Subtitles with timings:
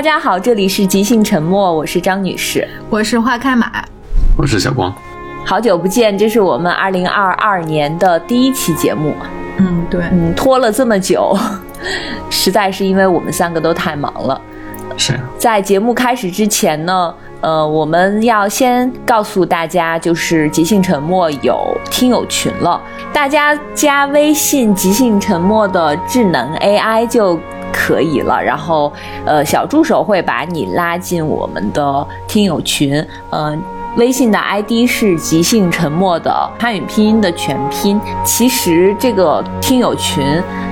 [0.00, 3.70] 大家好，这里是即兴沉默，我是张女士，我是花开马，
[4.34, 4.90] 我是小光。
[5.44, 9.12] 好久不见，这是我们二零二二年的第一期节目。
[9.58, 11.36] 嗯，对，嗯，拖了这么久，
[12.30, 14.40] 实在是因为我们三个都太忙了。
[14.96, 15.12] 是。
[15.12, 22.80] 啊在节目开始之前呢，呃，我们要先告诉大家，就是即兴沉默有听友群了，
[23.12, 27.38] 大家加微信“即兴沉默”的智能 AI 就
[27.72, 28.42] 可以了。
[28.42, 28.92] 然后，
[29.24, 33.04] 呃，小助手会把你拉进我们的听友群。
[33.30, 33.62] 嗯。
[33.96, 38.00] 微信的 ID 是即兴沉默的汉语拼音的全拼。
[38.24, 40.24] 其实这个听友群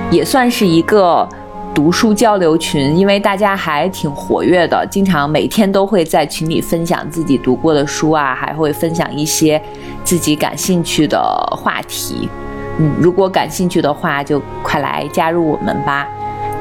[0.09, 1.27] 也算是一个
[1.75, 9.61] 读书交流群，因为大家还挺活跃的，经常每天都会在群里分享自己读过的书啊，还会分享一些
[10.05, 11.19] 自己感兴趣的
[11.51, 12.29] 话题。
[12.77, 16.07] 嗯，如果感兴趣的话，就快来加入我们吧。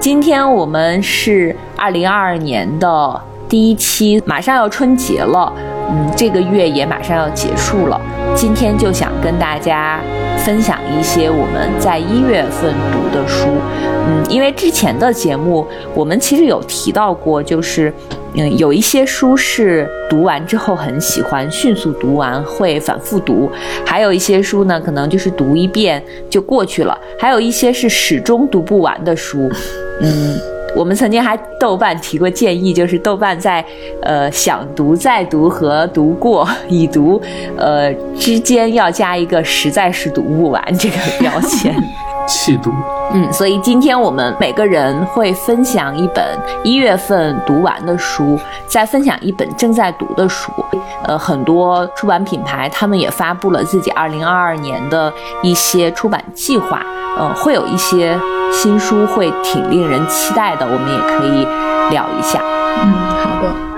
[0.00, 5.52] 今天我们是二零二二年的第一期，马上要春节了。
[5.90, 8.00] 嗯，这个月也马上要结束了，
[8.32, 9.98] 今天就想跟大家
[10.36, 13.48] 分享一些我们在一月份读的书。
[14.06, 17.92] 嗯，因为之前的节目我们其实有提到过，就是
[18.34, 23.50] 嗯有一些书是读完之后很喜欢，迅速读完会反复读；
[23.84, 29.50] 还有一些书呢，可能就是读一遍就过去了；还有一些是始终读不完的书。
[30.00, 30.38] 嗯。
[30.76, 33.64] 我们曾经还豆瓣提过建议，就是豆瓣在
[34.02, 37.20] 呃想读、再读和读过、已读
[37.56, 41.74] 呃之间要加一个实在是读不完这个标签。
[42.28, 42.70] 弃读。
[43.14, 46.22] 嗯，所以今天我们每个人会分享一本
[46.62, 50.52] 一月份读完的书，再分享一本正在读的书。
[51.04, 55.10] 呃，很多出版品牌他们也发布了自己二零二二年的
[55.42, 56.84] 一些出版计划。
[57.16, 58.18] 呃，会有一些
[58.52, 61.46] 新书会挺令人期待的，我们也可以
[61.90, 62.40] 聊一下。
[62.80, 63.68] 嗯，好的。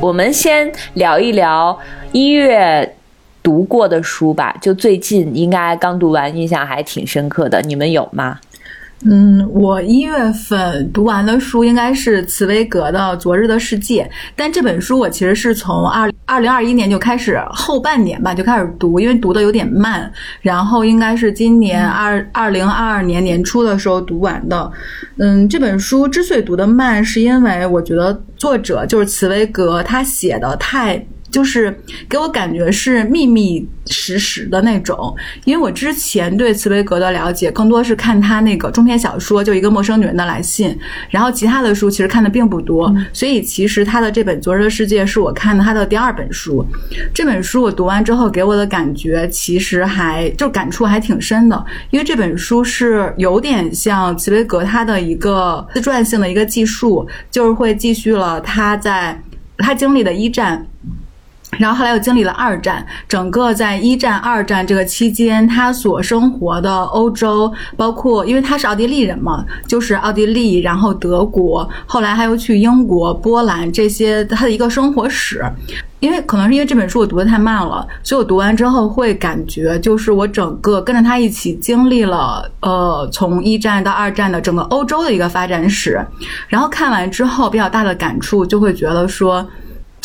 [0.00, 1.78] 我们先聊一聊
[2.12, 2.96] 一月
[3.42, 8.38] 读过的书吧，就最近应该刚读完，印象还挺深刻的，你们有吗？
[9.04, 14.02] 嗯，我一月份读完的书应该是茨威格的《昨日的世界》，
[14.34, 24.70] 但这本书我其实是从二二零二一年就开始后半年吧就开始读，因为读的有点慢，然后应该是今年二二零二二年年初的时候读完的。
[25.18, 31.06] 嗯，这本书之所以读的慢，是因为我觉得作者就是茨威格，他写的太。
[31.30, 31.78] 就是
[32.08, 40.76] 给我感觉是密密实实的那种，因为我之前对茨威格的了解更多是看他那个中篇小说，就一个陌生女人的来信，
[41.10, 46.64] 然后其他的书其实看的并不多，所以其实他的这本《昨日的世界》是我看的他的第二本书。
[47.14, 59.20] 这本书我读完之后给我的感觉其实还就感触还挺深的，因为这本书是有点像茨威格他的一个自传性的一个记述，就是会继续了他在
[59.56, 60.66] 他经历的一战。
[61.56, 75.42] 然后后来又经历了二战，整个在一战、二战这个期间，他所生活的欧洲，包括因为他是奥地利人嘛，就是奥地利，然后德国，后来还有去英国、波兰这些他的一个生活史。
[76.00, 86.00] 因为可能是因为这本书我读的太慢了，所以我读完之后会感觉就是我整个跟着他一起经历了，呃，从一战到二战的整个欧洲的一个发展史。
[86.46, 89.44] 然后看完之后比较大的感触就会觉得说。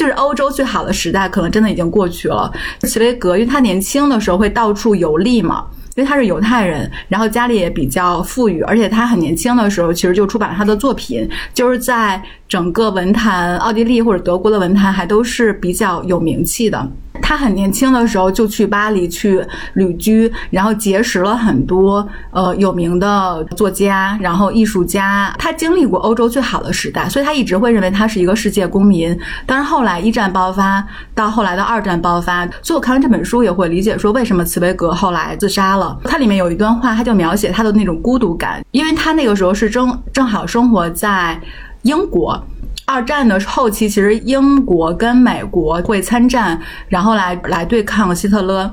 [0.03, 2.51] 就是欧洲最好的时代，可能真的已经过去了。
[2.81, 5.65] 茨威格，因为他年轻的时候会到处游历嘛，
[5.95, 16.85] 因为他是犹太人，然后家里也比较富裕，而且他很年轻的时候其实就出版了他的作品，就是在整个文坛，奥地利或者德国的文坛还都是比较有名气的。
[17.21, 25.33] 他很年轻的时候就去巴黎去旅居，然后结识了很多呃有名的作家，然后艺术家。
[25.37, 29.17] 他经历过欧洲最好的时代，所以他一直会认为他是一个世界公民。
[29.45, 30.83] 但是后来一战爆发，
[31.13, 35.97] 到后来的二战爆发，所以我看完这本书也会理解说为什么茨威格后来自杀了。
[36.03, 41.39] 它里面有一段话，他就描写他的那种孤独感，因为他那个时候是正正好生活在
[41.83, 42.43] 英国。
[42.85, 48.71] 二战的后期，其实英国跟美国会参战，然后来来对抗希特勒。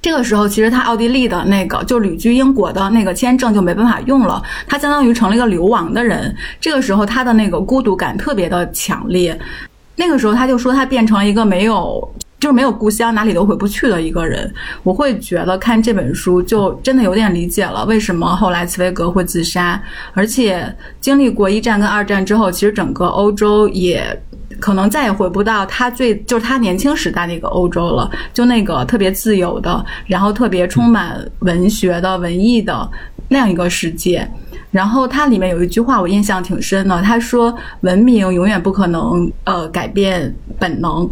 [0.00, 6.34] 这个时候，其实他奥地利的那个就旅居英国的那个签证就没办法用了，他相当于成了一个流亡的人。
[6.60, 9.38] 这个时候，他的那个孤独感特别的强烈。
[9.94, 12.12] 那个时候，他就说他变成了一个没有。
[12.42, 14.52] 就是没有故乡，哪里都回不去的一个人。
[14.82, 19.80] 我会觉得看这本书就真的有点理解了为什么后来茨威格会自杀。
[20.12, 24.04] 而且经历过一战跟二战之后，其实整个欧洲也
[24.58, 32.90] 可能再也回不到他最就是他年轻时代那个欧洲了，就那个特别自由的，然后特别充满文学的、文艺的
[33.32, 34.28] 那样一个世界。
[34.70, 41.10] 然后它里面有一句话我印象挺深的，他说：“文明永远不可能呃改变本能。”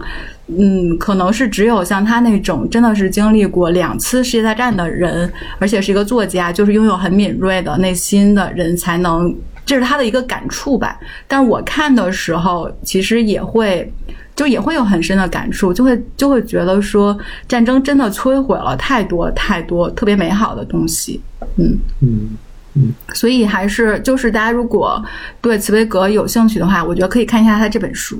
[0.52, 9.32] 嗯，可能是只有像他那种真的是经历过两次世界大战的人，而且是一个作家，就是拥有很敏锐的内心的人，才能
[9.64, 10.98] 这是他的一个感触吧。
[11.28, 13.92] 但是我看的时候，其实也会
[14.40, 17.14] 就也会有很深的感触，就会就会觉得说，
[17.46, 21.20] 战争真的摧毁了太多太多特别美好的东西。
[21.56, 22.30] 嗯嗯
[22.72, 25.04] 嗯，所以还是就是大家如果
[25.42, 28.18] 对茨威格有兴趣的话，我觉得可以看一下他这本书。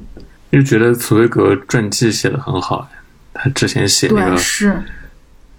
[0.53, 2.87] 就觉得茨威格传记写的很好，
[3.33, 4.79] 他之前写那个是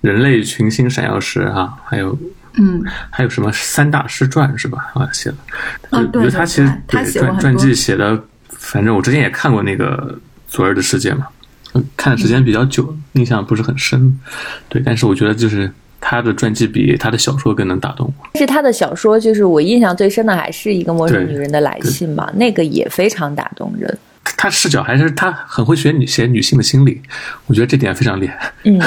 [0.01, 2.15] 人类群星闪耀时啊，还有
[2.59, 4.91] 嗯还有什么三大师传是吧？
[4.93, 10.15] 啊，写的，啊对他其实他写过传传记写的，反正我之前也看过那个
[10.51, 11.27] 《昨日的世界》嘛，
[11.73, 14.19] 嗯看的时间比较久，印象不是很深，
[14.67, 15.71] 对，但是我觉得就是
[16.01, 18.27] 他的传记比他的小说更能打动我。
[18.33, 23.97] 但是他的小说，就是我印象最深的还是一个陌生女人的来信嘛，那个也非常打动人。
[24.37, 27.01] 他视角还是他很会写女写女性的心理，
[27.47, 28.53] 我觉得这点非常厉害。
[28.65, 28.77] 嗯，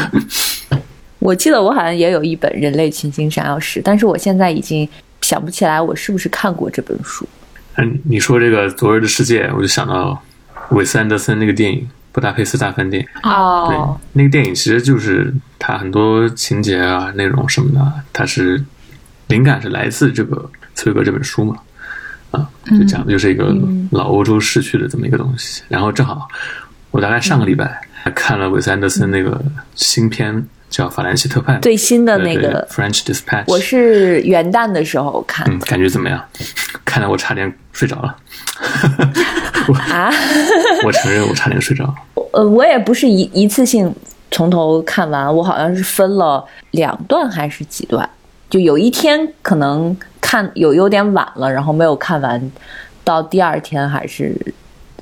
[1.18, 4.86] 我记得我好像也有一本《人类群星闪耀时》，但是我现在已经
[5.22, 7.26] 想不起来我是不是看过这本书。
[7.76, 10.22] 嗯，你说这个《昨日的世界》，我就想到
[10.70, 11.80] 韦斯安德森那个电影
[12.12, 13.06] 《布达佩斯大饭店》。
[13.28, 13.66] 哦。
[13.68, 18.62] 对哦，，那个电影其实就是它很多情节啊、内容什么的，它是
[19.28, 21.56] 灵感是来自这个茨威格这本书嘛，
[22.30, 23.54] 啊，就讲的就是一个
[23.90, 25.62] 老欧洲逝去的这么一个东西。
[25.68, 26.28] 然后正好
[26.90, 27.80] 我大概上个礼拜
[28.14, 29.40] 看了韦斯安德森那个
[29.74, 36.22] 新片叫《法兰西特派》最新的那个，French Dispatch，我是元旦的时候看嗯，感觉怎么样？
[36.84, 38.16] 看得我差点睡着了，
[39.90, 40.10] 啊，
[40.84, 41.94] 我承认我差点睡着了。
[42.32, 43.94] 呃，我也不是一一次性
[44.30, 48.08] 从头看完，我好像是分了两段还是几段，
[48.50, 52.50] 就有一天可能看有有点晚了，然后没有看完，
[53.04, 54.36] 到第二天还是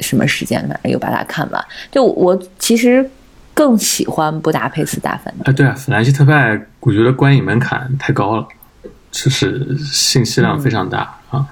[0.00, 1.64] 什么时间，反正又把它看完。
[1.91, 3.09] 就我其实
[3.55, 5.44] 更喜欢《布达佩斯大饭店》。
[5.49, 8.47] 啊，对啊，法兰西特派，我觉得观影门槛太高了，
[9.11, 11.47] 就是信息量非常大、啊。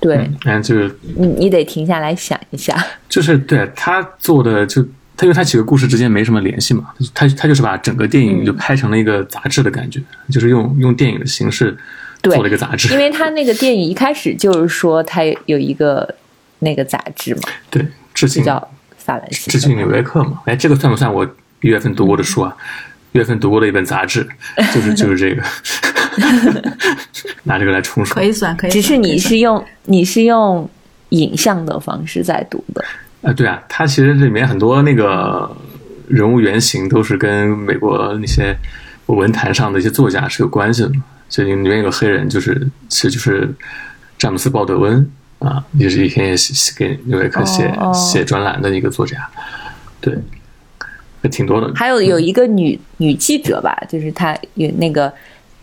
[0.00, 2.76] 对嗯，然这个你，你得停下来想一下。
[3.08, 4.86] 就是对他做的就。
[5.20, 10.00] 他因为他几个故事之间没什么联系嘛，他他就是把整个电影就拍成了一个杂志的感觉，
[10.30, 11.76] 就是用用电影的形式
[12.22, 12.92] 对做了一个杂志。
[12.92, 16.14] 因为他那个电影一开始就是说他有一个
[16.60, 17.84] 那个杂志嘛，对
[18.14, 19.50] 致敬叫法兰西。
[19.50, 20.40] 致敬《纽约客》嘛。
[20.44, 21.24] 哎，这个算不算我
[21.62, 22.56] 一月份读过的书啊？
[22.87, 24.26] 一月份读过的一本杂志，
[24.74, 25.42] 就是就是这个，
[27.44, 28.14] 拿这个来充数。
[28.14, 28.70] 可以算，可以。
[28.70, 30.68] 只是你是用你是用
[31.10, 32.84] 影像的方式在读的，
[33.22, 35.50] 啊，对啊，它其实里面很多那个
[36.06, 38.56] 人物原型都是跟美国那些
[39.06, 40.92] 文坛上的一些作家是有关系的
[41.30, 43.54] 所以里面有个黑人，就是其实就是
[44.18, 49.28] 詹姆斯·鲍德温啊，也是以前也写写给《纽约客》写、写专栏的一个作家，
[50.00, 50.14] 对，
[51.22, 51.72] 还挺多的。
[51.74, 55.12] 还有有一个女女记者吧，就是她有那个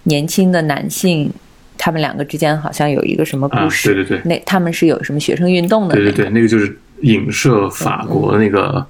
[0.04, 1.32] 年轻的男性，
[1.78, 8.86] 他们两个之间好像有一个什么故事，啊对对对那他们是有什么学生运动的、那个，对对对，那个就是影射法国那个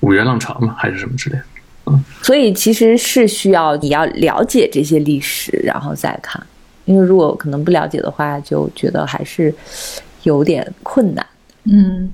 [0.00, 1.42] 五月浪潮嘛，还是什么之类的。
[2.22, 6.40] 所以其实是需要你要了解这些历史，然后再看，
[6.84, 9.52] 因为如果可能不了解的话，就觉得还是
[10.22, 11.26] 有点困难。
[11.64, 12.08] 嗯，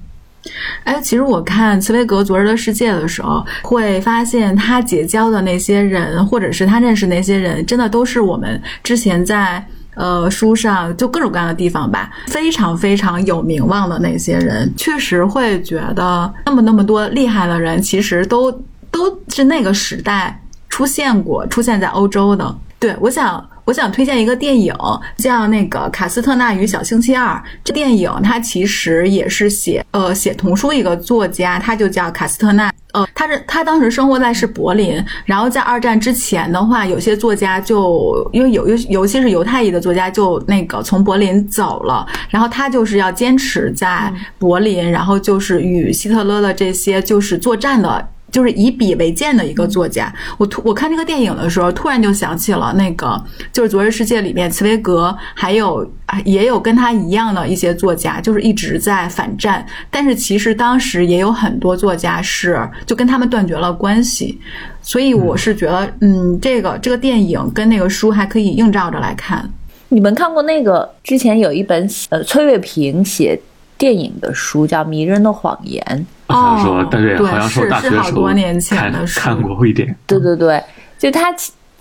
[0.85, 9.62] 哎，其实我看茨威格《昨日的世界》的时候，会发现他结交的那些人，或者是他认识那些人，真的都是我们之前在
[9.95, 18.50] 呃书上就各种各样的地方吧，非常非常有名望的那些人，确实会觉得那么那么多厉害的人，其实都
[18.90, 22.57] 都是那个时代出现过，出现在欧洲的。
[22.78, 24.75] 对，我想我想推荐一个电影，
[25.18, 27.34] 叫那个《卡斯特纳与小星期二》。
[27.62, 32.72] 这电影它其实也是写呃写童书一个作家，他就叫卡斯特纳。
[32.94, 48.08] 呃，他是他当时生活在是柏林，然后在二战之前的话，有些作家就因为有尤尤其是犹太裔的作家就那个从柏林走了，然后他就是要坚持在柏林，然后就是与希特勒的这些就是作战的。
[48.30, 64.38] 就是以笔为剑的一个作家，我突我看这个电影的时候，突然就想起了那个，就是《昨日世界》里面茨威格，还有啊也有跟他一样的一些作家，就是一直在反战，但是其实当时也有很多作家是就跟他们断绝了关系，
[64.82, 69.50] 所以我是觉得，嗯，这个这个电影跟那个书还可以映照着来看。
[69.88, 73.40] 你们看过那个之前有一本呃崔卫平写
[73.78, 75.82] 电影的书，叫《迷人的谎言》。
[76.28, 78.26] 好像说，但是，好像说大学时候
[78.70, 79.97] 看看过一点。
[80.06, 80.62] 对对对，
[80.99, 81.35] 就他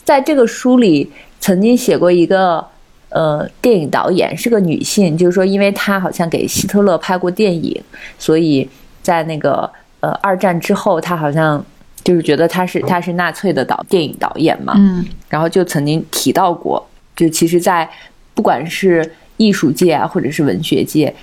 [0.05, 1.11] 在这个书里
[1.41, 2.65] 曾经写过一个
[3.09, 7.79] 呃电影导演是个女性，就是说，因为她好像给希特勒拍过电影，
[8.17, 8.67] 所以
[9.01, 11.61] 在那个呃二战之后，她好像
[12.01, 16.87] 就是觉得她是她是纳粹的导电影导演嘛，嗯，然后就曾经提到过，
[17.17, 17.89] 就其实，在
[18.33, 21.13] 不管是艺术界啊，或者是文学界，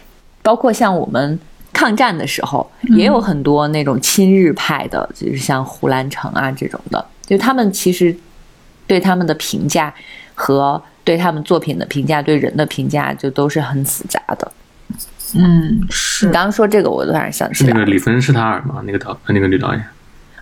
[0.42, 1.40] 包括像我们。
[1.74, 8.16] 抗战的时候，也有很多那种亲日派的，就是像胡兰成啊这种的，就他们其实
[8.86, 9.92] 对他们的评价
[10.34, 14.52] 和对他们作品的评价、对人的评价，就都是很复杂的。
[15.36, 16.26] 嗯，是。
[16.26, 18.82] 你刚刚说这个，我突然想起来，是那个李芬施塔尔吗？
[18.86, 19.84] 那个导，那个女导演。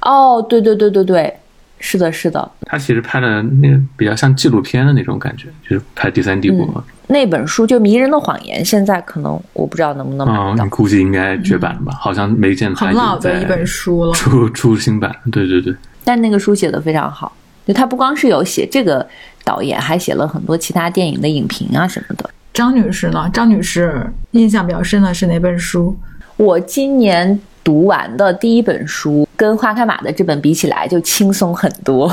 [0.03, 1.41] 哦，对对对对对，
[1.85, 2.49] 是的，是的。
[2.65, 6.85] 他其实拍的那个比较像纪录片的那种感觉，就是拍第三帝国。
[7.09, 10.65] 那本书就《迷人的谎言》，现在可能我不知道能不能买到。
[10.69, 15.15] 估计应该绝版了吧，好像没见很老的一本书了，出出新版。
[15.33, 15.75] 对对对。
[16.05, 17.37] 但那个书写的非常好，
[17.67, 19.07] 就他不光是有写这个
[19.45, 22.31] 导演，还写了很多其他电影的影评啊什么的。
[22.55, 23.29] 张女士呢？
[23.33, 25.99] 张女士印象比较深的是哪本书？
[26.37, 32.13] 我今年读完的第一本书，跟花开马的这本比起来，就轻松很多。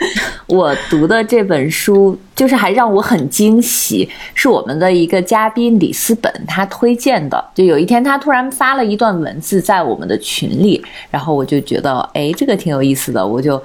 [0.46, 7.44] 我读的这本书就是还让我很惊喜，是我们的一个嘉宾李思本他推荐的。
[7.52, 13.60] 就有一天他突然发了一段文字在我们的群里，然后我就觉得哎这个挺有意思的，我就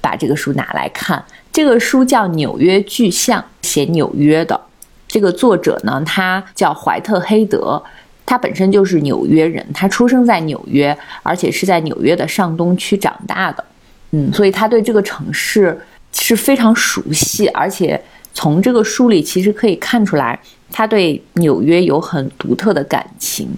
[0.00, 1.24] 把这个书拿来看。
[1.52, 4.60] 这个书叫《纽约巨像》，写纽约的。
[5.06, 7.82] 这个作者呢，他叫怀特黑德，
[8.30, 13.64] 他本身就是纽约人，他出生在纽约，而且是在纽约的上东区长大的。
[14.12, 15.76] 嗯，所以他对这个城市
[16.12, 18.00] 是非常熟悉，而且
[18.32, 20.38] 从这个书里其实可以看出来，
[20.70, 23.48] 他对纽约有很独特的感情。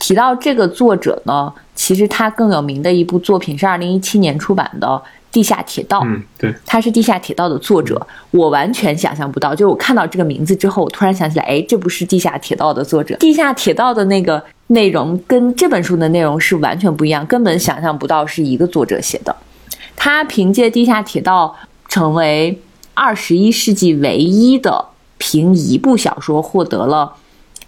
[0.00, 4.88] 提到这个作者呢，其实他更有名的一部作品是二零一七年出版的
[5.30, 6.00] 《地下铁道》。
[6.04, 19.34] 嗯，对，他是《地下铁道》的作者，我完全想象不到，就是我看到这个名字之后，我突然想起来，哎，这不是《地下铁道》的作者，《地下铁道》的那个内容跟这本书的内容是完全不一样，根本想象不到是一个作者写的。
[19.96, 21.56] 他凭借《地下铁道》
[21.88, 22.60] 成为
[22.94, 24.86] 二十一世纪唯一的
[25.18, 27.12] 凭一部小说获得了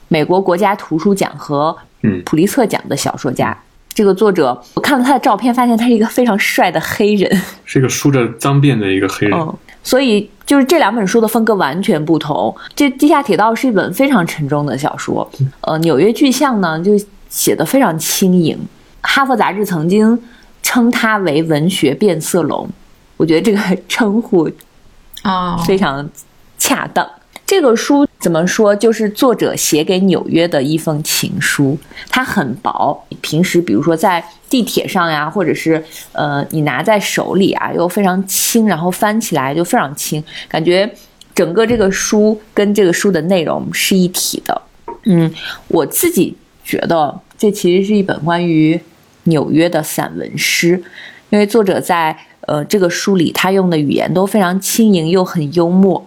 [0.09, 1.77] 美国国家图书奖和
[2.25, 3.57] 普利策奖的小说家。
[3.93, 9.39] 这个作者，我看了他的照片，发现他是一个非常帅的黑人， 是一个梳着脏辫的一个黑人。
[9.39, 12.55] 嗯，所以就是这两本书的风格完全不同。
[12.75, 15.31] 这《地下铁道》是一本非常沉重的小说，
[15.63, 16.93] 呃，《纽约巨像》呢就
[17.29, 18.59] 写的非常轻盈。
[19.03, 20.19] 哈佛杂志曾经。
[20.63, 22.69] 称它为文学变色龙，
[23.17, 24.49] 我觉得这个称呼
[25.23, 26.07] 啊非常
[26.59, 27.05] 恰当。
[27.51, 28.77] 这个书怎么说？
[28.77, 31.77] 就是作者写给纽约的一封情书，
[32.09, 33.05] 它很薄。
[33.21, 40.89] 平时比如说在地铁上呀，或者是呃你拿在手里啊，又非常轻，然后翻起来就非常轻，感觉
[41.35, 44.63] 整个这个书跟这个书的内容是一体的。
[45.07, 45.29] 嗯，
[45.67, 48.81] 我自己觉得这其实是一本关于。
[49.25, 50.83] 纽约的散文诗，
[51.29, 52.17] 因为作者在
[52.47, 56.07] 呃这个书里，他用的语言都非常轻盈又很幽默。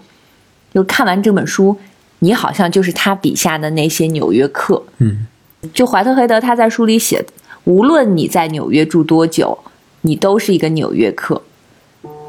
[0.73, 1.77] 就看完这本书，
[2.19, 4.83] 你好像就是他笔下的那些纽约客。
[4.97, 5.27] 嗯，
[5.73, 7.23] 就怀特黑德他在书里写，
[7.65, 9.57] 无论你在纽约住多久，
[10.01, 11.41] 你都是一个纽约客。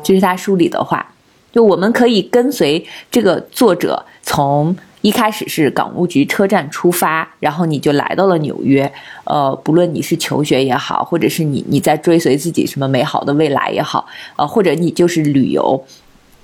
[0.02, 1.12] 这是他书里的话。
[1.52, 4.76] 就我们可以跟随这个作者从。
[5.04, 8.90] 一开始是港务局车站出发，然后你就来到了纽约。
[9.24, 15.84] 呃，不论你是求学也好，或者是你你在追随自己什么美好的未来也好，呃，或者你就是旅游，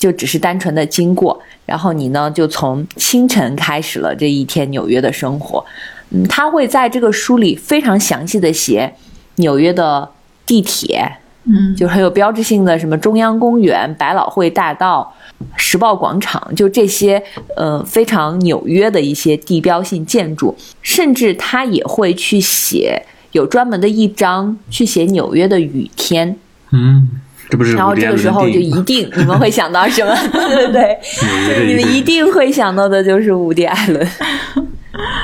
[0.00, 1.40] 就只是单纯的经过。
[1.64, 5.64] 然后你呢，就从清晨开始了这一天纽约的生活。
[6.10, 8.92] 嗯，他会在这个书里非常详细的写
[9.36, 10.10] 纽约的
[10.44, 15.14] 地铁，嗯，就很有标志性的什么中央公园、百老汇大道。
[15.56, 17.22] 时报广场，就这些，
[17.56, 23.02] 呃，非常纽约的一些地标性建筑，甚至他也会去写，
[23.32, 26.36] 有专门的一章去写纽约的雨天。
[26.72, 27.08] 嗯，
[27.50, 27.74] 这不是。
[27.74, 30.14] 然后这个时候就一定你们会想到什么？
[30.32, 34.08] 对 对对，你们一定会想到的就是伍迪·艾伦。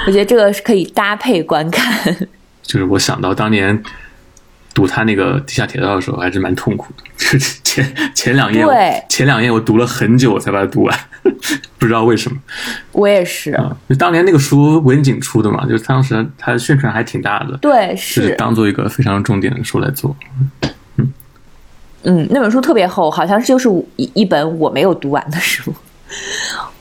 [0.07, 2.15] 我觉得这个是可以搭配观看。
[2.63, 3.83] 就是我想到当年。
[4.75, 8.63] 读他那个地下铁道的时候还是蛮痛苦的，就 是前前两页，
[9.09, 10.99] 前两页我读了很久我才把它读完，
[11.79, 12.37] 不知道为什么。
[12.93, 20.15] 我也是，就当年那个书文景出的嘛，就是当时他的宣传还挺大的，对，是当做一个非常重点的书来做。
[22.05, 25.73] 嗯嗯，那本书特别厚，好像就是一一本我没有读完的书。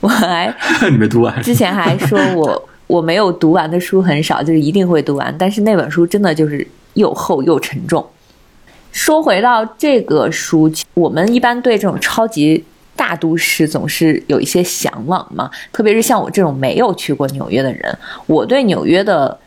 [0.01, 0.53] 我还
[0.91, 5.35] 你没读完，之前还说我 我没有读完的书很少，就是一定会读完。
[5.37, 8.05] 但是那本书真的就是又厚又沉重。
[8.91, 12.63] 说回到这个书，我们一般对这种超级
[12.95, 19.37] 大都市总是有一些向往嘛，特别是像我这种没有去过纽约的人，我对纽约的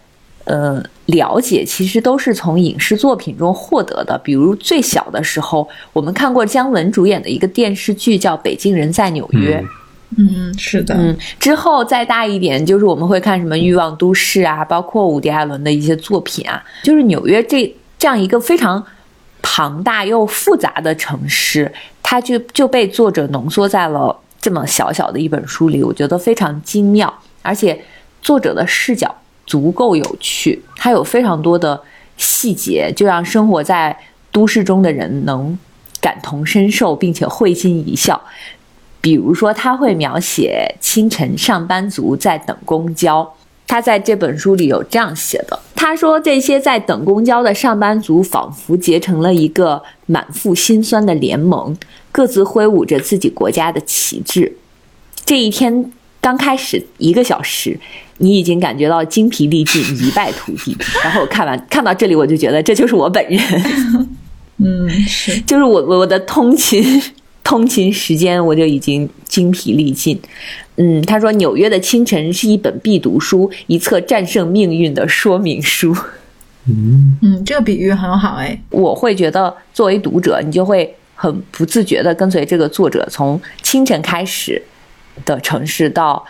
[0.48, 4.18] 呃了解其实都是从影视作品中获得的。
[4.24, 9.60] 比如最小的时候，我们看过姜文主演的一个电视剧叫《北京人在纽约》。
[10.16, 10.94] 嗯，是的。
[10.94, 16.64] 嗯，之后再大一点，就是我们会看什么《欲望都市》啊，包括伍迪·艾伦的一些作品啊。
[16.82, 18.82] 就是纽约这这样一个非常
[19.42, 21.70] 庞大又复杂的城市，
[22.02, 27.12] 它就就被作者浓缩在了这么小小的一本书里，我觉得非常精妙，
[27.42, 27.78] 而且
[28.22, 29.14] 作者的视角
[29.48, 31.82] 足够有趣，它有非常多的
[32.16, 33.98] 细节，就让生活在
[34.30, 35.58] 都市中的人能
[36.00, 38.22] 感同身受，并且会心一笑。
[39.00, 43.34] 比如说，他会描写清晨上班族在等公交。
[43.66, 51.76] 他在这本书里有这样写的：他说，这些在等公交的上班族仿佛结成了一个满腹心酸的联盟，
[52.10, 54.56] 各自挥舞着自己国家的旗帜。
[55.24, 55.92] 这一天
[56.28, 57.74] 刚开始一个小时，
[58.18, 60.76] 你已经感觉到精疲力尽、一败涂地。
[61.02, 63.40] 然后我看完看到这里，我就觉得这就是我本人。
[64.62, 67.02] 嗯，是，就是我我的通勤。
[67.42, 70.20] 通勤时间我就已经精疲力尽，
[70.76, 75.96] 嗯，他说纽约的清晨是一本必读书，一册战胜命运的说明书。
[76.66, 78.60] 嗯嗯，这个比喻很好哎。
[78.68, 84.62] 我会觉得作为读者，你就会很不自觉的跟随这个作者，从清晨开始
[85.24, 86.24] 的城市到，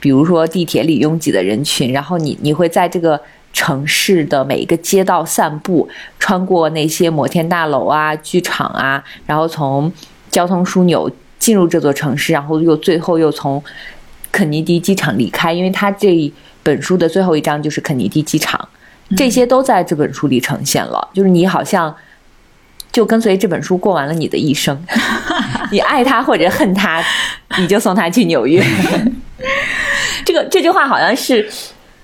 [0.00, 3.20] 比如说地铁里拥挤的人群，然后你你会在这个
[3.52, 5.88] 城市的每一个街道散步，
[6.18, 9.92] 穿过那些摩天大楼啊、剧场啊，然后从。
[10.30, 13.62] 交通枢纽进入这座城市，然后又最后又从
[14.32, 18.68] 肯尼迪机场离开，因为他这本书的最后一章就是肯尼迪机场，
[19.16, 21.08] 这些都在这本书里呈现了。
[21.14, 21.94] 就是你好像
[22.90, 24.84] 就跟随这本书过完了你的一生，
[25.70, 27.02] 你爱他或者恨他，
[27.58, 28.62] 你就送他去纽约。
[30.24, 31.48] 这个这句话好像是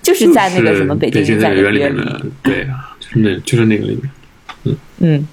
[0.01, 2.03] 就是在那个什么北京在纽约里，
[2.43, 4.11] 对啊，就是那就是那个里面，
[4.65, 5.27] 嗯嗯。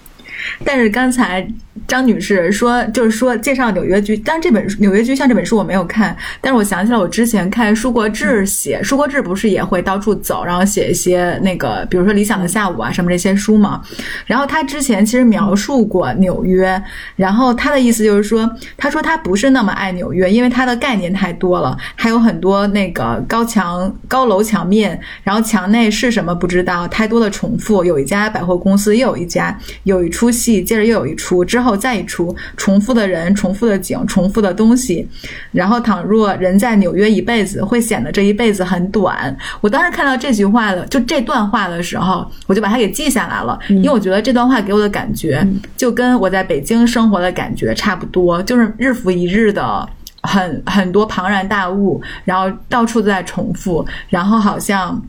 [0.65, 1.47] 但是刚才。
[1.87, 13.81] 张女士说，就是说介绍纽约居，但这本《纽约居像》这本书我没有看，但是我想起来我之前看舒国志写，舒国志不是也会到处走，然后写一些那个，比如说《理想的下午》啊什么这些书嘛。
[14.27, 16.83] 然后他之前其实描述过纽约，
[17.17, 31.79] 然后他的意思就是说，他说他不是那么爱纽约，因为它的概念太多了，还有很多那个高墙、高楼墙面，然后墙内是什么不知道，太多的重复，有一家百货公司又有一家，有一出戏接着又有一出，之后。
[31.79, 35.09] 再一出重复的人、重复的景、重复的东西，
[35.53, 39.37] 然后倘若人在纽约一辈子，会显得这一辈子很短。
[39.61, 49.89] 我当时看到这句话的，就这段话的时候，我就把它给记下来了，因为我觉得这段话给我的感觉，就跟我在北京生活的感觉差不多，就是日复一日的
[50.23, 55.01] 很很多庞然大物，然后到处都在重复，然后好像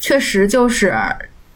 [0.00, 0.94] 确实就是。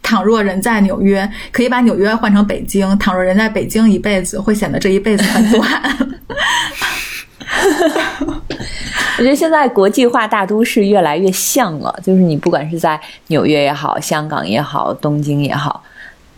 [0.04, 5.68] 倘若人在纽约，可以把纽约换成北京；倘若人在北京一辈子，会显得这一辈子很短。
[9.16, 15.82] 我觉得现在国际化大都市越来越像了，就是你不管是在纽约也好，香港也好，东京也好，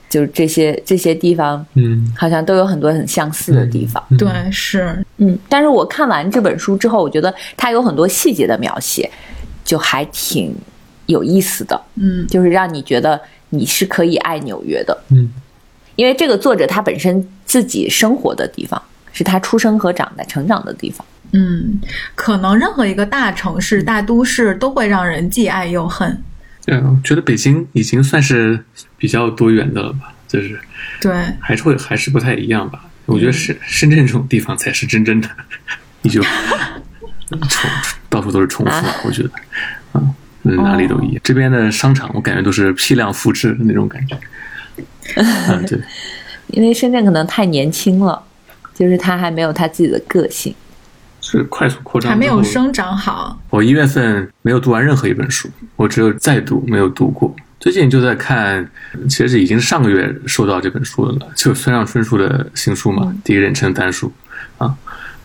[0.09, 4.01] 就是这些这些地方，嗯，好像都有很多很相似的地方。
[4.17, 5.37] 对，是，嗯。
[5.49, 9.11] 但是我看完这本书之后，我觉得它有很多细节的描写，
[9.65, 10.55] 就还挺
[11.07, 11.81] 有意思的。
[11.95, 13.21] 嗯，就是让你觉得。
[13.51, 15.31] 你是可以爱纽约的，嗯，
[15.95, 21.07] 因为这个作者他本身自己生活的地方是他出生和长的、成长的地方。
[21.31, 21.81] 嗯，
[22.17, 26.21] 可能任何一个大城市、大都市都会让人既爱又恨。
[26.67, 28.65] 嗯，觉得北京已经算是
[28.99, 30.13] 比较多元的了吧？
[30.27, 30.59] 就是
[31.01, 32.85] 对，还是会还是不太一样吧？
[33.07, 35.31] 我觉得深深圳这种地方才是真正的，
[36.03, 37.71] 你就重
[38.11, 39.31] 到处都是重复，我觉得，
[39.95, 40.13] 嗯。
[40.55, 44.17] 哪里都一样，这边的商场我感觉都是批量复制的那种感觉。
[45.17, 45.79] 嗯，对，
[46.49, 48.23] 因为深圳可能太年轻了，
[48.75, 50.55] 就是它还没有它自己的个性，
[51.21, 53.39] 是快速扩张，还没有生长好。
[53.51, 57.35] 我一月份没有读完任何一本书，我只有在读，没有读过。
[57.59, 58.69] 最近就在看，
[59.09, 64.13] 其实已经上个月收到这本书了，就村上春树的新书嘛，《第一人称单数》
[64.65, 64.77] 啊。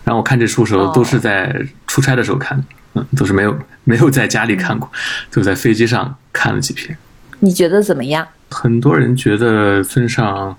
[0.03, 1.53] 然后我看这书的时候都是在
[1.85, 2.63] 出差的时候看的。
[2.93, 4.91] 嗯，都是没有没有在家里看过，
[5.31, 6.97] 就在飞机上看了几篇。
[7.39, 8.27] 你觉得怎么样？
[8.49, 10.55] 很多人觉得村上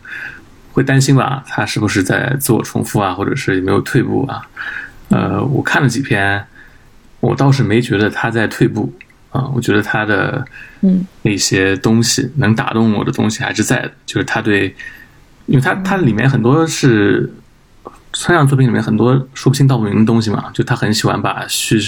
[0.73, 4.49] 会担心吧，他是不是在自我重复啊，或者是有没有退步啊？
[5.11, 6.43] 呃，我看了几篇，
[7.21, 8.91] 我倒是没觉得他在退步，
[9.31, 10.43] 啊，我觉得他的
[10.81, 14.75] 嗯那些东西能打动我的东西还是在的，就是他对，
[15.45, 17.31] 因为他他里面很多是
[18.13, 21.81] 村上作品里面很多说不清道不明的东西嘛，就他很喜欢把虚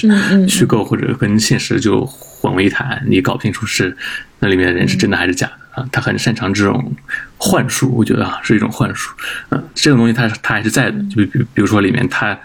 [0.49, 3.97] 虚构或者跟现实就混为一谈，你搞不清楚是
[4.39, 6.93] 那里面的人是真的还是假的啊，他很擅长这种
[7.37, 9.15] 幻术，我觉得啊是一种幻术，
[9.51, 12.39] 嗯，这种东西他他还是在的，就比比比如说里面他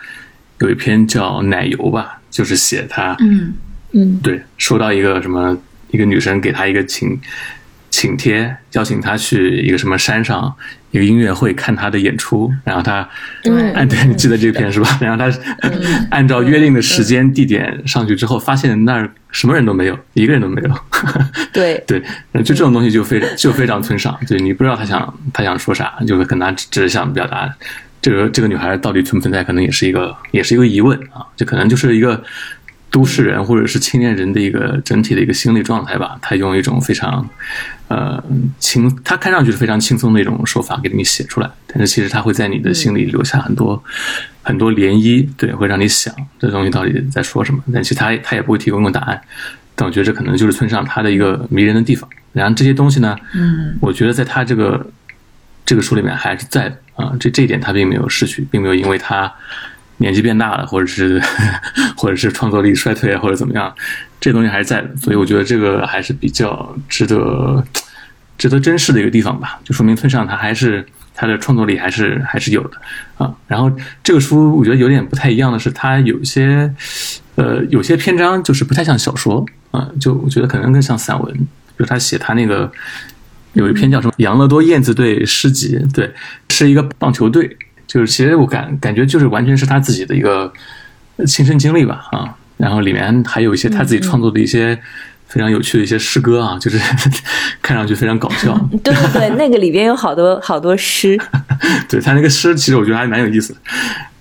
[0.59, 3.53] 有一篇叫奶油吧，就是写他嗯
[3.93, 4.19] 嗯。
[4.21, 5.57] 对，收到一个什么
[5.91, 7.17] 一个女生给他一个请
[7.99, 10.55] 请帖，邀请他去一个什么山上
[10.91, 13.05] 一个音乐会看他的演出，然后他
[13.43, 13.71] 对。
[13.73, 14.97] 按对你记得这个片是吧？
[15.01, 15.29] 然后他
[16.09, 20.73] 按照约定的时间地点上去之后，发现那儿什么人都没有，一个人都没有。
[21.51, 22.01] 对， 对，
[22.35, 27.53] 就这种东西就非常就非常村上，对你不知道他想他想说啥，就是可能他只是想表达
[28.01, 32.23] 这个这个女孩到底存不存在，可能也是一个也是一个疑问啊，这可能就是一个
[32.89, 36.17] 都市人或者是青年人的一个整体的一个心理状态吧。
[36.21, 37.27] 他用一种非常
[37.87, 38.23] 呃
[38.59, 43.83] 轻，他看上去是非常轻松的一种手法给你写出来，但是其实他会在你的心里留下很多。
[44.41, 49.21] 很多涟漪，对，会让你想这东西到底在说什么，但其实他他也不会提供个答案。
[49.75, 52.09] 但我觉得这可能就是村上他的一个迷人的地方。
[52.33, 54.89] 然后这些东西呢，嗯，我觉得在他这个
[55.63, 59.31] 这个书里面还是在的啊，这这一点他并没有失去，并没有因为他
[59.99, 61.21] 年纪变大了，或者是
[61.95, 63.73] 或者是创作力衰退或者怎么样，
[64.19, 64.89] 这东西还是在的。
[64.97, 67.63] 所以我觉得这个还是比较值得
[68.37, 72.77] 值得珍视的一个地方吧，就说明村上他还是他的创作力还是还是有的
[73.17, 73.33] 啊。
[73.47, 73.71] 然后
[74.03, 76.73] 这个书我觉得有点不太一样的是，它有些
[77.35, 81.33] 呃有些篇章就是不太像小说啊，就我觉得可能更像散文，
[81.77, 82.71] 就是他写他那个
[83.53, 86.09] 有一篇叫什么《养乐多燕子队诗集》，对，
[86.49, 87.57] 是一个棒球队，
[87.89, 90.53] 就是其实我感感觉就是完全是他自己的一个
[91.25, 92.35] 亲身经历吧啊。
[92.55, 94.77] 然后里面还有一些他自己创作的一些
[95.27, 96.77] 非常有趣的一些诗歌啊，就是
[97.63, 98.53] 看上去非常搞笑。
[98.83, 101.17] 对对对，那个里边有好多好多诗，
[101.89, 103.59] 对他那个诗，其实我觉得还蛮有意思的，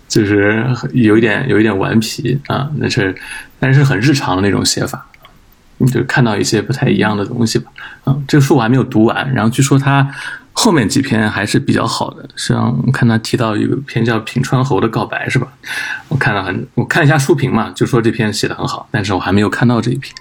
[0.09, 3.15] 就是有一点有一点顽皮啊，那是
[3.59, 5.05] 但是很日常的那种写法，
[5.79, 7.73] 你就看到一些不太一样的东西吧。
[8.05, 10.09] 啊，这个书我还没有读完，然后据说他
[10.61, 15.47] 后面几篇还是比较好的，像我看他提到有一篇叫《平川侯的告白》是吧？
[16.09, 20.13] 我看了很，我看了一下书评嘛，就说这篇写的很好，但是我还没有看到这一篇，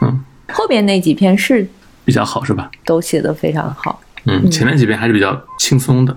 [0.00, 1.64] 嗯，后面那几篇是
[2.04, 2.68] 比较好是吧？
[2.84, 4.00] 都写的非常好。
[4.24, 6.16] 嗯，前面几篇还是比较轻松的，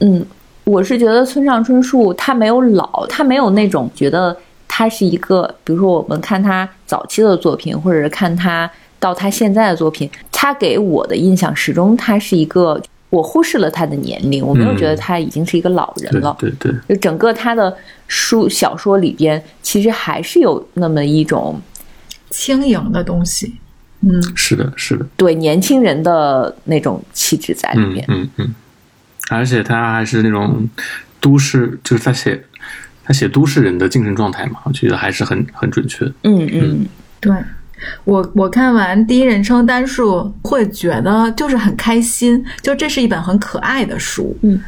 [0.00, 0.24] 嗯，
[0.64, 4.34] 我是觉得村上春树他没有老，他没有那种觉得
[4.66, 10.10] 他是一个，比如说我们看他早期的作品，或者是看他到他现在的作品，
[10.42, 16.36] 他给我的印象始终他是一个，我忽视了他的年龄，我没有觉得他已经是一个老人对了。
[16.36, 17.72] 对对，就整个他的
[18.08, 21.62] 书小说里边，其实还是有那么一种
[22.30, 23.54] 轻盈的东西，
[24.00, 25.06] 嗯，是的，是的。
[25.16, 28.04] 对年轻人的那种气质在里嗯面。
[28.08, 28.54] 嗯嗯，
[29.30, 30.68] 而且他还是那种
[31.20, 32.42] 都市，就是他写
[33.04, 36.04] 他写都市人的精神状态嘛，我觉得还是很很准确。
[36.24, 36.86] 嗯嗯
[37.20, 37.32] 对。
[38.04, 44.60] 我我看完第一人称单数会觉得就是很开心，就这是一本很可爱的书，嗯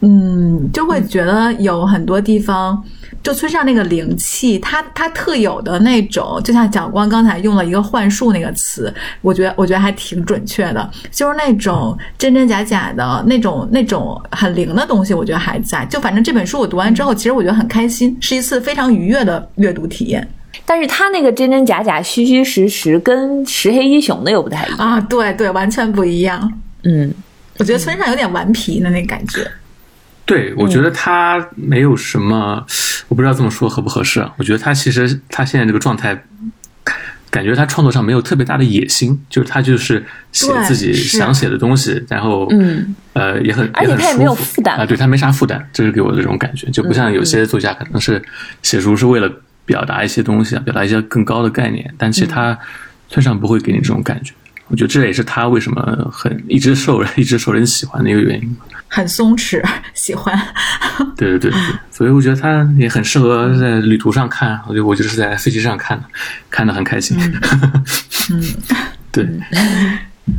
[0.00, 2.80] 嗯，就会觉得有很多地方，
[3.20, 15.84] 就村上那个灵气，他他特有的那种，就像蒋光刚才用了一个幻术那个词，我觉得我觉得还挺准确的，就是那种真真假假的那种那种很灵的东西，我觉得还在。
[15.86, 20.28] 就反正这本书我读完之后，其实我觉得很开心，是一次非常愉悦的阅读体验
[20.64, 24.78] 但是他那个真真假假、虚虚实实，跟石黑一雄的又不太一样。
[24.78, 25.00] 啊！
[25.00, 26.52] 对对，完全不一样。
[26.84, 27.12] 嗯，
[27.58, 29.50] 我觉得村上有点顽皮的那感觉。
[30.24, 32.62] 对，我觉得他没有什么，
[33.08, 34.30] 我不知道这么说合不合适啊。
[34.36, 36.22] 我觉得他其实他现在这个状态，
[37.30, 48.22] 感觉他创作上没有特别大的野心，就是他就是写自己想写的东西，然后嗯呃也很很而且他也没有负担啊，对他没啥负担，这是给我的这种感觉，就不像有些作家可能是
[48.62, 49.30] 写书是为了
[49.68, 52.58] 表达一些东西啊，表达一些更高的概念，但其实他
[53.10, 54.32] 村上不会给你这种感觉。
[54.68, 58.66] 我觉得这也是他为什么很一直受人 一直受人喜欢的一个原因吧。
[58.88, 60.34] 很松弛，喜欢。
[61.16, 64.58] 对对对对，所以我觉得他也很适合在旅途上看。
[64.66, 66.04] 我觉得我就是在飞机上看的，
[66.50, 67.16] 看的很开心。
[68.30, 68.44] 嗯，
[69.12, 69.26] 对，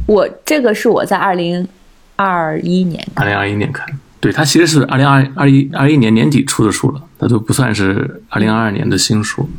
[0.08, 1.68] 我这个是我在二零
[2.16, 3.88] 二一年二零二一年看，
[4.20, 9.50] 对他其实是二零二二一二一年年底出的书了，那都不算是二零二二年的新书。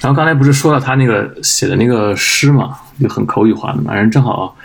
[0.00, 4.56] 然后刚才不是说到他那个写的那个诗嘛，就很口语化的嘛，然后正好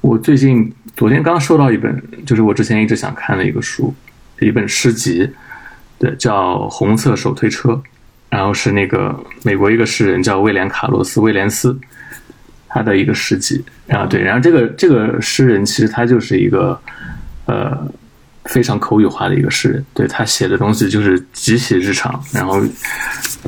[0.00, 3.94] 我最近昨天刚收到一本，就是我之前一直想看的一个书，
[4.40, 5.28] 一本诗集，
[5.98, 7.70] 对，叫《红色手推车》。
[8.30, 11.74] 然后是那个美国一个诗人叫威廉·卡洛斯·威廉斯，
[12.68, 13.64] 他的一个诗集。
[13.86, 16.78] 然后对，然后这个这个诗人其实他就是一个
[17.46, 17.88] 呃
[18.48, 22.20] 非常口语化的一个诗人，对他写的东西就是极其日常。
[22.32, 22.60] 然后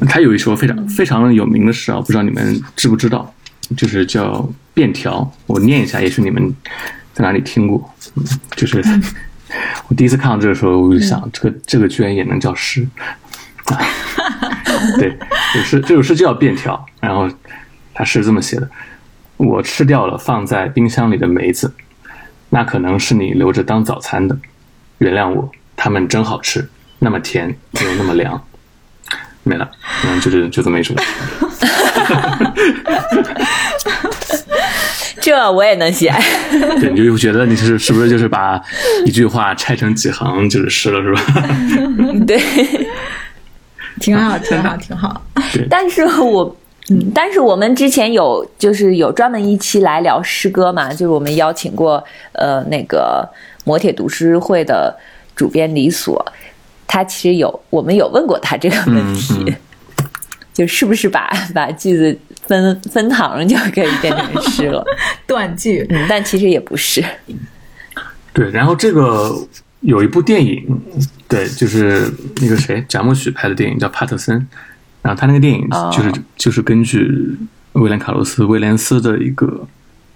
[0.09, 3.35] 他有一首非常非常有名的诗啊，不知道你们知不知道，
[3.77, 4.35] 就是叫
[4.73, 6.55] 《便条》，我念一下，也许你们
[7.13, 8.81] 在哪里听过，嗯，就是。
[9.89, 12.87] 我第一次看到这个时候，我就想，这个这个居然也能叫诗，
[13.67, 13.77] 啊，
[14.97, 15.19] 对，
[15.53, 17.29] 这诗这首诗就叫便条，然后
[17.93, 18.71] 他是这么写的：
[19.37, 21.75] 我吃掉了放在冰箱里的梅子，
[22.51, 24.39] 那可能是你留着当早餐的，
[25.01, 26.67] 原谅我，他们真好吃，
[26.99, 28.43] 那么甜又那么凉，
[29.43, 29.69] 没了，
[30.07, 30.95] 嗯，就是就这么一首。
[35.21, 36.11] 这我也能写，
[36.81, 38.61] 对，你就觉得你是是不是就是把
[39.05, 41.23] 一句话拆成几行就是诗了，是吧？
[42.27, 42.41] 对，
[44.01, 45.23] 挺好，挺好，挺好。
[45.69, 46.57] 但是我，
[46.89, 53.29] 嗯，但是我们之前有就是有专门一期来聊诗歌嘛，就是我们邀请过呃那个
[53.71, 54.99] 磨铁读诗会的
[55.37, 56.21] 主编李所，
[56.89, 59.55] 他其实有我们有问过他这个问题，
[60.53, 62.19] 就是不是把把句子。
[62.47, 64.85] 分分堂就可以变成诗了，
[65.25, 65.87] 断句。
[65.89, 67.05] 嗯，但其实也不是。
[68.33, 69.33] 对，然后这个
[69.83, 70.81] 有一部电影，
[71.29, 74.37] 对，就是那个谁，贾木许拍的电影叫《帕特森》，
[75.01, 77.09] 然后他那个电影就是就是根据
[77.75, 79.69] 威廉卡洛斯威廉斯的一个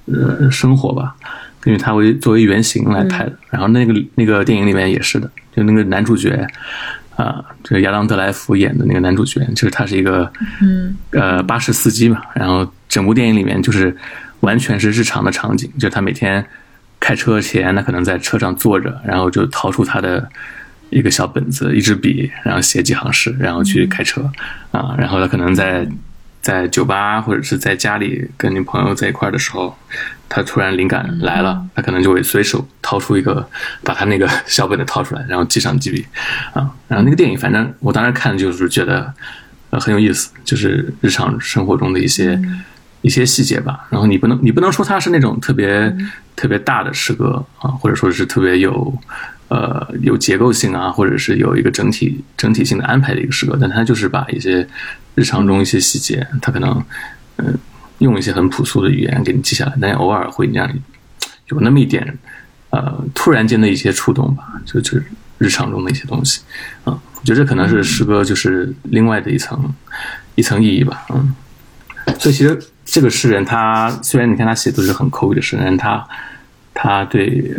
[0.06, 1.14] 呃生活吧，
[1.64, 3.32] 根据他为作为原型来拍的。
[3.50, 6.46] 然后那个那个电影里面也是的，就那个男主角。
[7.16, 10.28] 啊，这个亚当·德莱福演的那个男主角，就是他是一个，
[10.60, 12.20] 嗯，呃，巴士司机嘛。
[12.34, 13.96] 然后整部电影里面就是
[14.40, 16.44] 完全是日常的场景，就他每天
[16.98, 20.28] 开车前，他可能在车上坐着，然后就掏出他的
[20.90, 24.28] 一个小本子、一支笔，然后写几行诗，然后去开车。
[24.72, 25.88] 啊，然后他可能在。
[26.44, 29.74] 在酒吧或者是在家里跟女朋友在一块儿的时候，
[30.34, 33.48] 他突然灵感来了，他可能就会随手掏出一个，
[33.84, 36.04] 把他那个 小本子掏出来，然后记上几笔，
[36.52, 39.14] 啊，然后那个电影，反正我当时看就是觉得，
[39.70, 42.36] 呃，很有意思，就是日常生活中的一些
[43.02, 43.86] 一些细节吧。
[43.90, 45.96] 然后你不能你不能说它是那种特别
[46.34, 48.98] 特别大的诗歌啊，或者说是特别有
[49.48, 54.66] 呃有结构性啊，或者是有一个整体整体性的安排的一个诗歌，但它就是把一些。
[55.16, 56.84] 日常中一些细节，他可能，
[57.36, 57.56] 嗯，
[57.98, 60.80] 用一些很朴素的语言给你记下来，但偶尔会让你
[61.48, 62.18] 有那么一点，
[62.70, 64.98] 呃，突然间的一些触动吧，就就
[65.38, 66.40] 日常中的一些东西，
[66.84, 69.72] 啊，我觉得这可能是诗歌就是另外的一层
[70.34, 71.34] 一层意义吧，嗯，
[72.18, 76.06] 所以其实这个诗人他虽然你看他写都是很口语的诗人，他
[76.72, 77.54] 他对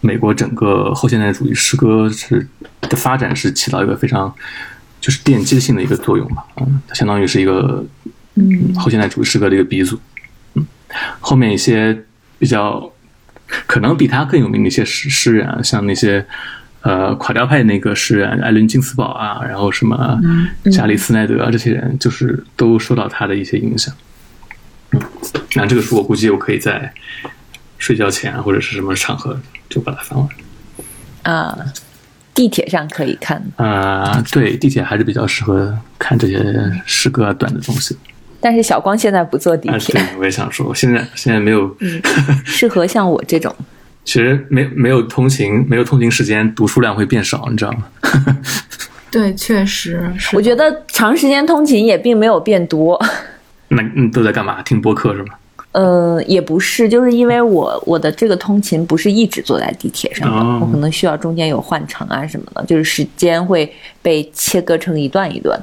[0.00, 2.46] 美国整个后现代主义诗歌是
[2.80, 4.34] 的发展是起到一个非常。
[5.00, 7.84] 就是奠基性的一个作用吧，嗯，它相当于是一个，
[8.34, 9.98] 嗯，后现代主义诗歌的一个鼻祖，
[10.54, 10.66] 嗯，
[11.20, 11.96] 后面一些
[12.38, 12.92] 比较
[13.66, 16.24] 可能比他更有名的一些诗诗人啊，像那些
[16.82, 20.18] 呃垮掉派那个诗人艾伦金斯堡啊，然后什么
[20.72, 23.94] 加里斯奈德啊这些人，就是都受到他的一些影响。
[24.92, 25.00] 嗯，
[25.54, 26.92] 那这个书我估计我可以在
[27.78, 30.28] 睡觉前或者是什么场合就把它翻完。
[31.22, 31.58] 啊。
[32.34, 36.42] 地铁上可以看啊，对，地铁还是比较适合看这些
[36.84, 37.96] 诗歌短的东西。
[38.44, 41.74] 但是小光现在不坐地铁，对，我也想说，现在现在没有
[42.44, 43.50] 适合像我这种。
[44.04, 47.86] 其实没没有通勤，没有通勤时间，读书量会变少，你知道吗？
[49.10, 53.02] 对，确实，我觉得长时间通勤也并没有变多。
[53.68, 54.60] 那你都在干嘛？
[54.60, 55.34] 听播客是吗？
[55.72, 65.58] 呃，也不是，就是因为我我的这个通勤不是一直坐在地铁上的，我可能需要中间有换乘啊什么的，就是时间会被切割成一段一段，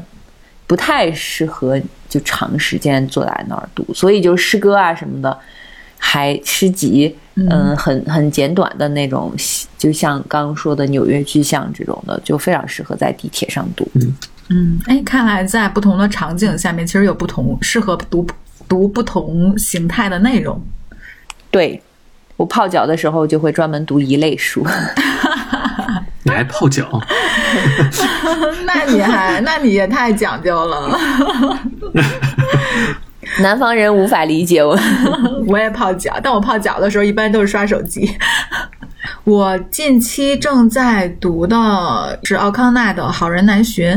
[0.66, 1.80] 不太适合
[2.12, 5.36] 就长时间坐在那儿读，所以就诗歌啊什么的，
[5.98, 9.34] 还诗集，嗯，很很简短的那种，
[9.78, 13.90] 就像刚刚说的纽约巨像这种的，就非常适合在地铁上读。
[14.50, 18.28] 嗯，哎，看来在不同的场景下面，其实有不同适合读。
[18.68, 20.58] 读不同形态的内容，
[21.50, 21.82] 对
[22.38, 24.66] 我泡脚的时候就会专门读一类书。
[26.24, 26.88] 你还泡脚？
[28.66, 30.98] 那你还那你也太讲究了。
[33.40, 34.78] 南方人无法理解我。
[35.48, 38.12] 我也泡脚，但我泡脚的时候一般都是刷手机。
[39.24, 43.92] 我近期正在读的是奥康纳的《好人难寻》，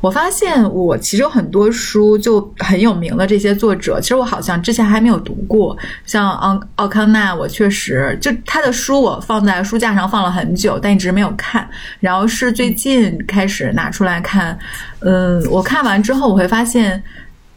[0.00, 5.76] 我发现我其实有很多书就很有名的这些作者，其实我好像之前还没有读过。
[6.04, 11.68] 像奥奥康纳，我确实就他的书我放在书架上放了很久，但一直没有看。
[12.00, 14.56] 然后是最近开始拿出来看，
[15.00, 17.02] 嗯，我看完之后我会发现。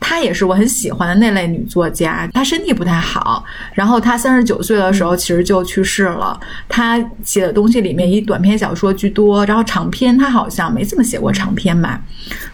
[0.02, 2.28] 她也是我很喜欢的那类女作家。
[2.34, 6.38] 她身体不太好，然后她三十九岁的时候其实就去世了。
[6.68, 12.02] 她写的东西里面以短篇小说居多，然后长篇她好像没怎么写过长篇吧。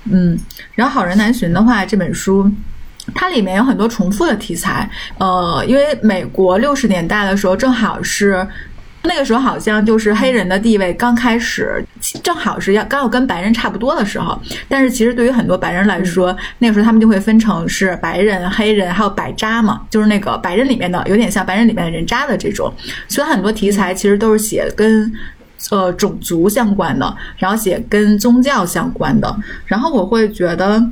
[0.03, 0.37] 嗯，
[0.75, 2.51] 然后《好人难寻》的话，这本书
[3.15, 4.87] 它里面有很多重复的题材。
[5.17, 8.45] 呃，因为美国六十年代的时候正好是。
[9.03, 11.81] 那个时候好像就是黑人的地位刚开始，
[12.21, 14.37] 正好是要刚好跟白人差不多的时候。
[14.67, 22.71] 但是其实对于很多白人来说，那个时候他们就会分成是白人、黑人还有白渣嘛，就是那个白人里面的有点像白人里面的人渣的这种。
[23.07, 25.09] 所以很多题材其实都是写跟
[25.69, 29.33] 呃种族相关的，然后写跟宗教相关的。
[29.65, 30.85] 然后我会觉得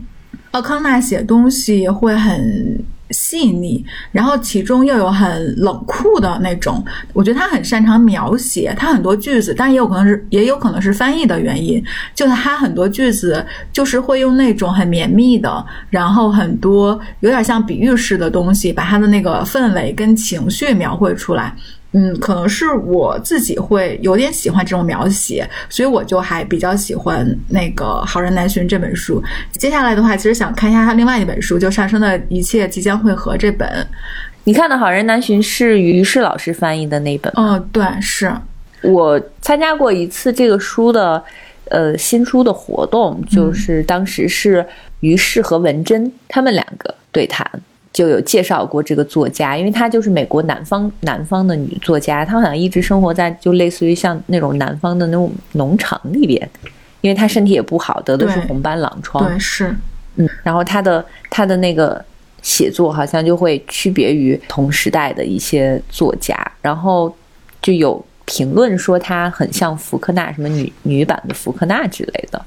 [0.51, 2.79] 奥康纳写东西会很。
[3.11, 21.53] 细腻，然后其中又有很冷酷的那种，我觉得他很擅长描写，他很多句子，但也有可能是也有可能是翻译的原因，就是他很多句子就是会用那种很绵密的，然后很多有点像比喻式的东西，把他的那个氛围跟情绪描绘出来。
[21.97, 29.23] 嗯，可能是我自己会有点喜欢这种描写，所以我就还比较喜欢那个《好人难寻》这本书。
[29.53, 33.87] 接下来的话，其实想看一下他另外一本书，就《上升的一切即将会合》这本。
[34.43, 37.31] 你看的《好人难寻》是于适老师翻译的那本？
[37.37, 38.29] 嗯，对，是
[38.81, 41.23] 我参加过一次这个书的
[41.69, 44.65] 呃新书的活动，就是当时是
[44.99, 47.49] 于适和文珍他们两个对谈。
[47.95, 56.49] 就有介绍过这个作家，因为她就是美国南方南方的女作家，她好像一直生活在就类似于像那种南方的那种农场里边，
[56.99, 59.25] 因为她身体也不好，得的是红斑狼疮。
[59.25, 59.73] 对，是，
[60.17, 62.03] 嗯，然后她的她的那个
[62.41, 67.15] 写作好像就会区别于同时代的一些作家，然后
[67.61, 72.45] 就有评论说她很像福克纳，什么女女版的福克纳之类的。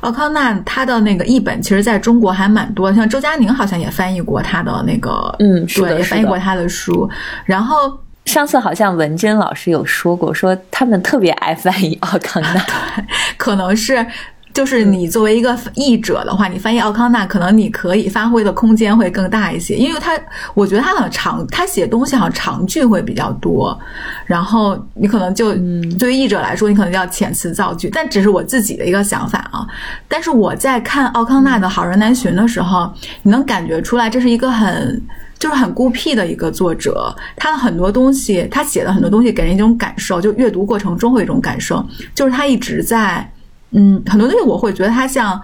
[0.00, 7.08] 奥康纳他的那个译本，其实在中国还蛮多，像周佳宁好像也翻译过他的那个，嗯，对，也翻译过他的书。
[7.44, 12.64] 然后上次好像文珍老师有说过，说他们特别爱翻译奥康纳，
[13.36, 14.06] 可能是。
[14.52, 20.12] 就是你作为一个译者的话，你翻译奥康纳，可能你可以发挥的空间会更大一些，因为他，
[20.52, 23.78] 我觉得他好像长，他写东西好像长句会比较多，
[24.26, 25.54] 然后你可能就，
[25.98, 29.66] 对于译者来说，你可能要遣词造句，但只是我自己的一个想法啊。
[30.06, 35.02] 但是我在看奥康纳的好人难寻的时候，你能感觉出来，这是一个很，
[35.38, 41.82] 就是很孤僻的一个作者，他的很多东西，他写的很多东西给人一种感受，就阅读过程中会有一种感受，
[42.14, 43.26] 就是他一直在。
[43.72, 45.40] 嗯，很多东西我会觉得他像，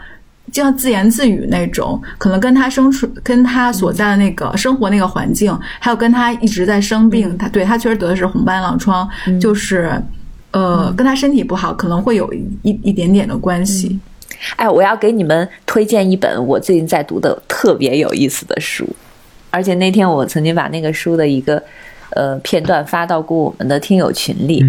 [0.52, 9.08] 就像自言自语那种，可能跟他生存、跟他所在的那个生活那个环境，还有跟他一直在生病，他对他确实得的是红斑狼疮，
[9.40, 9.90] 就是，
[10.50, 13.98] 呃，跟他身体不好可能会有一一点点的关系。
[14.56, 18.86] 哎，我要给你们推荐一本我最近在读的特别有意思的书，
[19.50, 21.62] 而且那天我曾经把那个书的一个
[22.10, 24.64] 呃片段发到过我们的听友群里。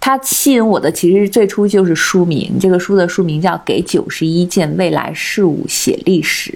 [0.00, 6.52] 它吸引我的其实最初就是书名，这个书的书名叫《给九十一件未来事物写历史》，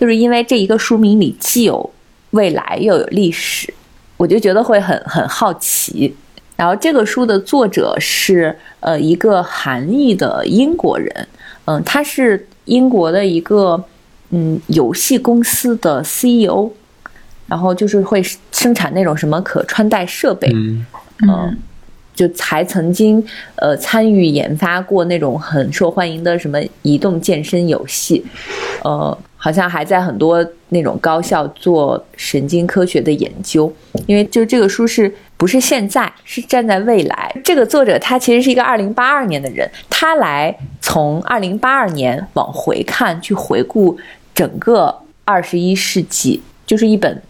[0.00, 1.90] 就是因为这一个书名里既有
[2.32, 3.72] 未来又有历史，
[4.18, 6.14] 我就觉得会很很好奇。
[6.56, 11.26] 然后这个书的作者是呃一个韩裔的英国人，
[11.64, 13.82] 嗯，他是英国的一个
[14.30, 16.70] 嗯游戏公司的 CEO，
[17.48, 20.52] 然后就是会生产那种什么可穿戴设备，
[21.26, 21.58] 嗯。
[22.14, 23.22] 就还曾经
[23.56, 28.24] 呃参与研发过那种很受欢迎的什么移动健身游戏，
[28.84, 33.70] 呃，好像还在很多那种高校做神经科学的研究。
[34.06, 37.34] 因为就这个书是不是现在是站在未来？
[37.42, 43.98] 这个作者他其实是一个二零八二年的人，他来从二零八二年往回看，去回顾
[44.32, 47.20] 整个二十一世纪，就是一本。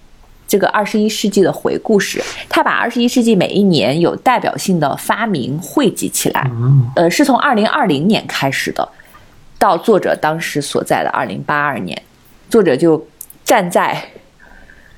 [0.54, 6.48] 这个二十一世纪的回顾史，他把二十一世纪每一年有代表性的发明汇集起来，
[6.94, 8.88] 呃，是从二零二零年开始的，
[9.58, 12.00] 到作者当时所在的二零八二年，
[12.48, 13.04] 作者就
[13.44, 14.00] 站在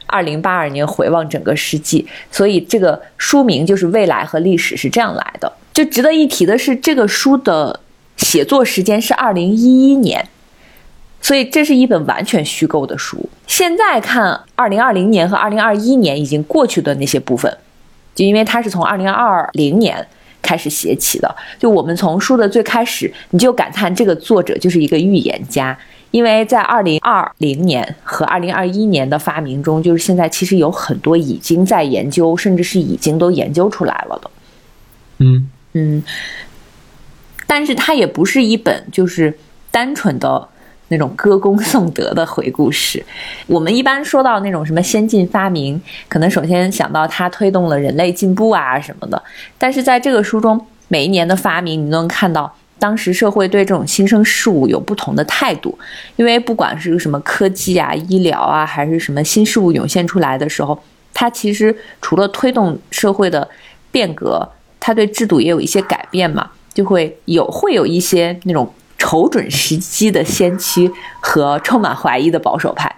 [0.04, 5.50] 二零八二年回望整个世纪，所以这个书名就是未来和历史是这样来的。
[5.72, 7.80] 就值得一提的是，这个书的
[8.18, 10.28] 写作时间是二零一一年。
[11.26, 13.28] 所以这是一本完全虚构的书。
[13.48, 17.52] 现在看二零二零年和二零二一年已经过去的那些部分，
[18.14, 20.06] 就因为它是从二零二零年
[20.40, 21.34] 开始写起的。
[21.58, 25.76] 就我们从书的最开始，你就感叹这个作者就是一个预言家，
[26.12, 34.30] 因为在二零二零年和二零二一年的发明中，就是现在其实有很多已经在研究，甚至是已经都研究出来了的。
[35.18, 36.04] 嗯嗯，
[37.48, 39.36] 但是它也不是一本就是
[39.72, 40.48] 单纯的
[40.88, 43.04] 那种歌功颂德的回顾式。
[43.46, 49.22] 我们一般说到那种什么先进发明，可能首先想到它推动了人类进步啊什么的。
[49.58, 55.78] 但是在这个书中，每一年的发明，你都能看到当时社会对这种新生事物有不同的态度。
[56.16, 60.78] 因为不管是什么科技啊、医疗啊，还是什么新事物涌现出来的时候，
[61.12, 63.48] 它其实除了推动社会的
[63.90, 64.48] 变革。
[64.78, 70.90] 它对制度也有一些改变嘛，就会有会有一些那种瞅准时机的先驱
[71.20, 72.90] 和充满怀疑的保守派，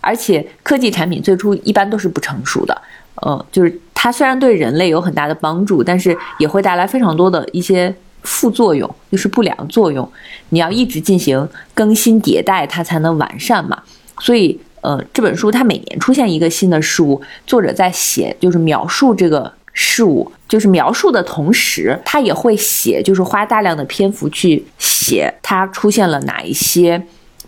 [0.00, 2.82] 而且科技产品最初一般都是不成熟的，
[3.16, 10.10] 呃，就是它虽然对人类有很大的帮助，但是也会带来非常多的一些副作用，就是不良作用。
[10.48, 13.82] 你要一直进行更新迭代，它才能完善嘛。
[14.20, 19.52] 所以，呃，这本书它每年出现一个新的事物，作者在写就是描述这个。
[19.72, 24.62] 事物就是描述的同时，他也会写，就是花大量的篇幅去
[25.00, 27.02] 写它出现了哪一些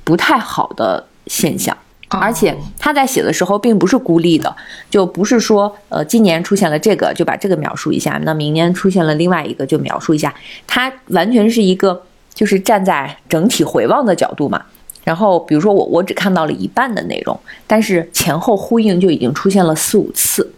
[0.04, 1.76] 不太好的现象。
[2.08, 4.54] 而且他在写的时候并不是孤立的，
[4.90, 10.34] 就不是说呃今年出现了这个就把这个描述一下，那明年出现了另外一个就描述一下。
[10.66, 12.02] 他完全是一个
[12.34, 14.62] 就是站在整体回望的角度嘛。
[15.04, 20.52] 然后比如说我我只看到了一半的内容，但是前后呼应就已经出现了四五次。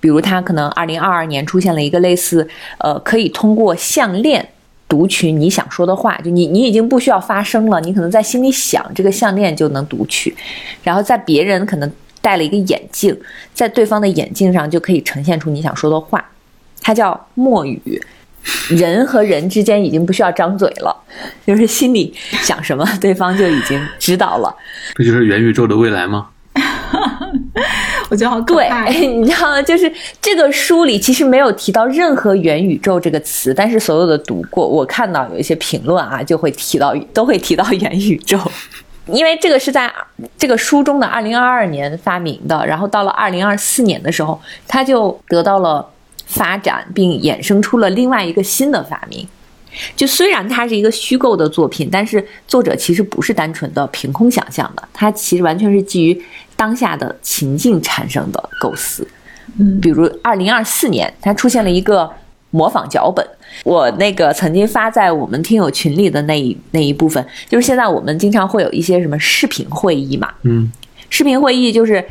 [0.00, 2.46] 比如，他可能二零二二年出现了一个类似，
[2.78, 4.50] 呃，可以通过项链
[4.94, 10.32] 读取你想说的话，就你你已经不需要发声了，你可能在心里想这个项链就能读取，
[10.84, 13.18] 然后在别人可能戴了一个眼镜，
[13.52, 16.24] 在对方的眼镜上就可以呈现出你想说的话，
[16.80, 18.00] 它叫默语，
[18.68, 20.96] 人和人之间已经不需要张嘴了，
[21.44, 24.54] 就是心里想什么，对方就已经知道了，
[24.94, 26.28] 这就是元宇宙的未来吗？
[28.10, 28.68] 我觉得好对，
[29.06, 29.62] 你知道吗？
[29.62, 29.90] 就是
[30.20, 38.38] 这个书里其实没有提到任何元宇宙这个词，但是所有的读过，我看到有一些评论啊，就会提到，都会提到元宇宙，
[39.06, 39.92] 因为这个是在
[40.38, 45.86] 这个书中的二零二二年发明的，然后到了二零二四年的时候，它就得到了
[46.26, 49.26] 发展，并衍生出了另外一个新的发明。
[49.96, 56.22] 就虽然它是一个虚构的作品，但是作者其实不是单纯的凭空想象的，它其实完全是基于
[56.56, 59.06] 当下的情境产生的构思。
[59.58, 62.10] 嗯，比如二零二四年，它出现了一个
[62.50, 63.26] 模仿脚本。
[63.62, 70.70] 我那个曾经发在我们听友群里的那一那一部分，就是现在我们经常会有一些什么视频会议嘛，嗯。
[71.10, 72.04] 视频会议就是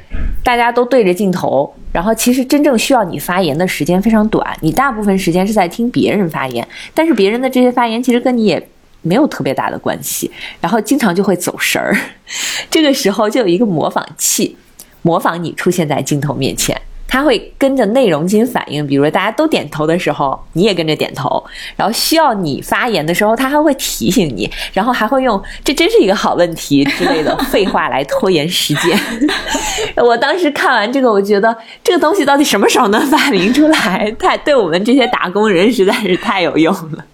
[0.46, 8.66] 大家都对着镜头，然后其实真正需要你发言的时间非常短，你大部分时间是在听别人发言，但是别人的这些发言其实跟你也
[9.04, 11.96] 没有特别大的关系，然后经常就会走神儿，
[12.72, 14.58] 这个时候就有一个模仿器，
[15.04, 16.82] 模仿你出现在镜头面前。
[17.06, 21.46] 他会跟着内容进行反应，比如说大家都点头的时候，你也跟着点头，
[21.76, 29.00] 然后需要你发言的时候，他还会提醒你，然后还会用“这真是一个好问题”之类的废话来拖延时间。
[30.04, 34.10] 我当时看完这个，我觉得这个东西到底什么时候能发明出来？
[34.18, 37.06] 太对我们这些打工人实在是太有用了，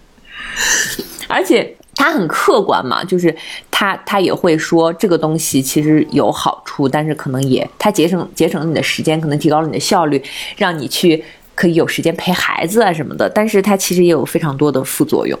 [1.30, 1.74] 而且。
[1.96, 3.34] 他很客观嘛，就是
[3.70, 10.22] 他他也会说这个东西其实有好处，但是可能也他节省节省了你的时间，可能提高了你的效率，
[10.56, 11.22] 让你去
[11.54, 13.28] 可以有时间陪孩子啊什么的。
[13.28, 15.38] 但是它其实也有非常多的副作用。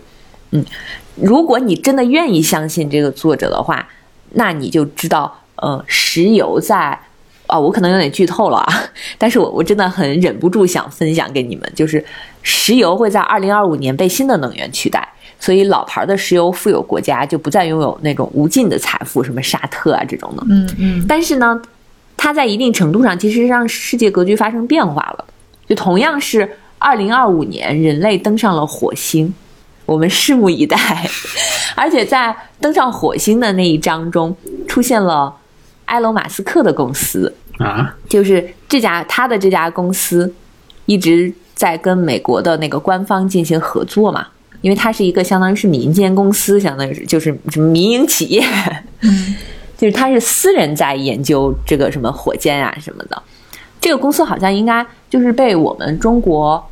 [0.50, 0.62] 嗯，
[1.14, 3.88] 如果你真的愿意相信这个作者的话，
[4.32, 6.98] 那你就知道，呃，石油在
[7.46, 8.82] 啊，我可能有点剧透了啊，
[9.16, 12.04] 但是我我真的很忍不住想分享给你们，就是
[12.42, 15.08] 石油会在二零二五年被新的能源取代。
[15.40, 20.44] 所以，老牌的石油富有国家就不再拥有那种无尽的财富，什么沙特啊这种的。
[20.50, 21.04] 嗯嗯。
[21.08, 21.60] 但是呢，
[22.14, 25.24] 它在一定程度上其实让世界格局发生变化了。
[25.66, 29.32] 就同样是二零二五年，人类登上了火星，
[29.86, 30.78] 我们拭目以待。
[31.74, 34.36] 而且在登上火星的那一章中，
[34.68, 35.34] 出现了
[35.86, 40.30] 埃隆·马斯克的公司啊，就是这家他的这家公司
[40.84, 44.26] 一直在跟美国的那个官方进行合作嘛。
[44.60, 48.44] 因为它是一个相当于是民间公司，相当于是就是什么民营企业，
[49.00, 49.34] 嗯
[49.78, 53.22] 就是它是私人在研究这个什么火箭啊什么的。
[53.80, 56.62] 这个公司好像应该就是被我们中国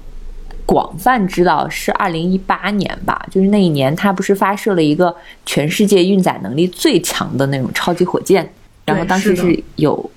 [0.66, 3.26] 广泛知道，是二零一八年吧？
[3.30, 5.16] 就是那一年，它不是发射了一个
[5.46, 8.52] 全世界运载能力最强的那种超级火箭，
[8.84, 10.10] 然后当时是有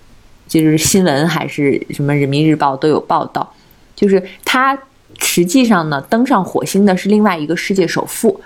[0.49, 3.53] 就是新闻还是什么人民日报都有报道，
[3.95, 4.77] 就是它。
[5.21, 8.41] 实际上呢，登上火星的是另外一个世界首富。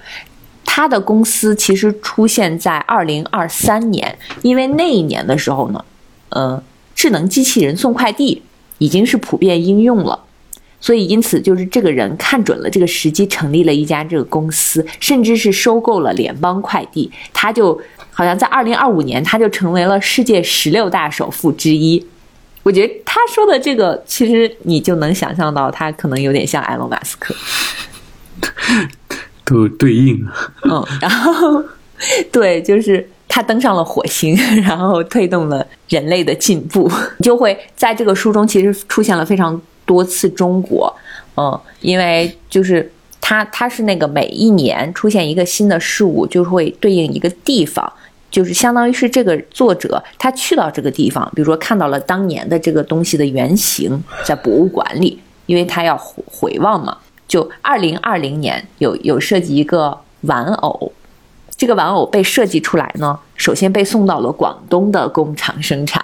[0.63, 5.83] 他的公司其实出现在二零二三年，因为那一年的时候呢，
[6.29, 6.61] 呃，
[6.93, 8.41] 智能机器人送快递
[8.77, 10.19] 已经是普遍应用了，
[10.81, 17.09] 所以因此就是这个人看准了这个时机，成立了一家这个公司，甚至是收购了联邦快递。
[17.31, 17.79] 他就
[18.11, 22.05] 好像在二零二五年，他就成为了世界十六大首富之一。
[22.65, 27.35] 我觉得他说的这个，其实你就能想象到，他可能有点像埃隆·马斯克。
[29.45, 30.27] 都对应，
[30.63, 31.63] 嗯，然后
[32.31, 36.91] 对，就是他登上了火星，然后推动了人类的进步，
[37.21, 40.91] 就会在这个书中其实出现了非常多次中国，
[41.37, 42.91] 嗯，因为就是
[43.21, 47.93] 他他是那个每一年出现一个新的事物，就会对应一个地方，
[48.35, 56.97] 就是相当于是这个作者他去到这个地方，比如说看到了当年的这个东西的原型在博物馆里，因为他要回望嘛。
[57.29, 60.91] 就二零二零年有有设计一个玩偶，
[61.55, 66.03] 这个玩偶被设计出来呢，首先被送到了广东的工厂生产，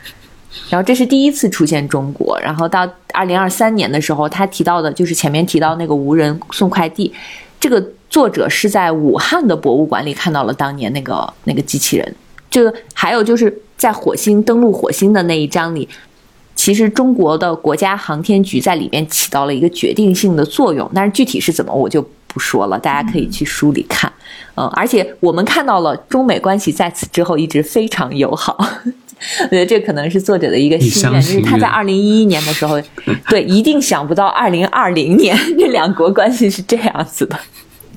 [0.68, 2.38] 然后这是第一次出现中国。
[2.40, 7.14] 然后到二零二三年的时候，他提到的就是前面提到那个无人送快递，
[7.66, 12.14] 这个作者是在武汉的博物馆里看到了当年那个那个机器人。
[12.48, 15.88] 这个还有就是在火星登陆火星的那一章里。
[16.54, 24.10] 其实中国的国家航天局在里面起到了一个决定性的作用，但是具体是怎么我就不说了，大家可以去书里看。
[24.54, 28.56] 嗯，而且我们看到了中美关系在此之后一直非常友好，
[29.44, 32.80] 我觉得这可能是作者的一个心愿，就是他在二零一一年的时候，
[33.28, 37.38] 对，一定想不到二零二零年 这两国关系是这样子的，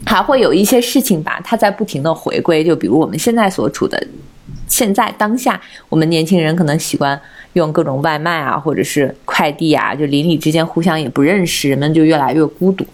[0.06, 4.02] 还会有一些事情吧，他在不停的回归，就比如我们现在所处的
[4.68, 5.60] 现在当下，
[5.90, 7.20] 我们年轻人可能习惯。
[7.54, 12.86] 用各种外卖啊，或者是快递啊，就邻里之间互相也不认识，人们就越来越孤独。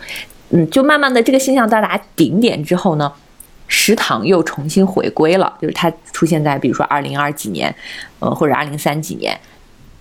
[0.51, 3.11] 嗯，就慢慢的这个现象到达顶点之后呢，
[3.67, 7.73] 食堂又重新回归了，就是它出现在比如说二零二几年，
[8.19, 9.37] 呃或者二零三几年，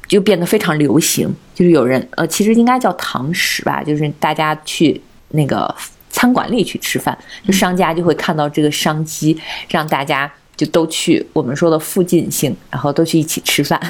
[0.06, 1.34] 就变得非常流行。
[1.54, 5.00] 就是有人呃，其实应该叫堂食吧，就是大家去
[5.30, 5.74] 那个
[6.10, 9.38] 餐馆里去吃饭，就商家就会看到这个商机，
[9.68, 10.30] 让大家。
[10.56, 13.80] 就都去我们说的附近性，然后都去一起吃饭，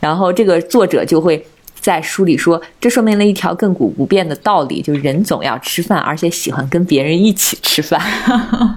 [0.00, 1.46] 然后这个作者就会
[1.84, 8.00] 在书里说，这说明了一条亘古不变的道理，就是人总要吃饭，而且喜欢跟别人一起吃饭，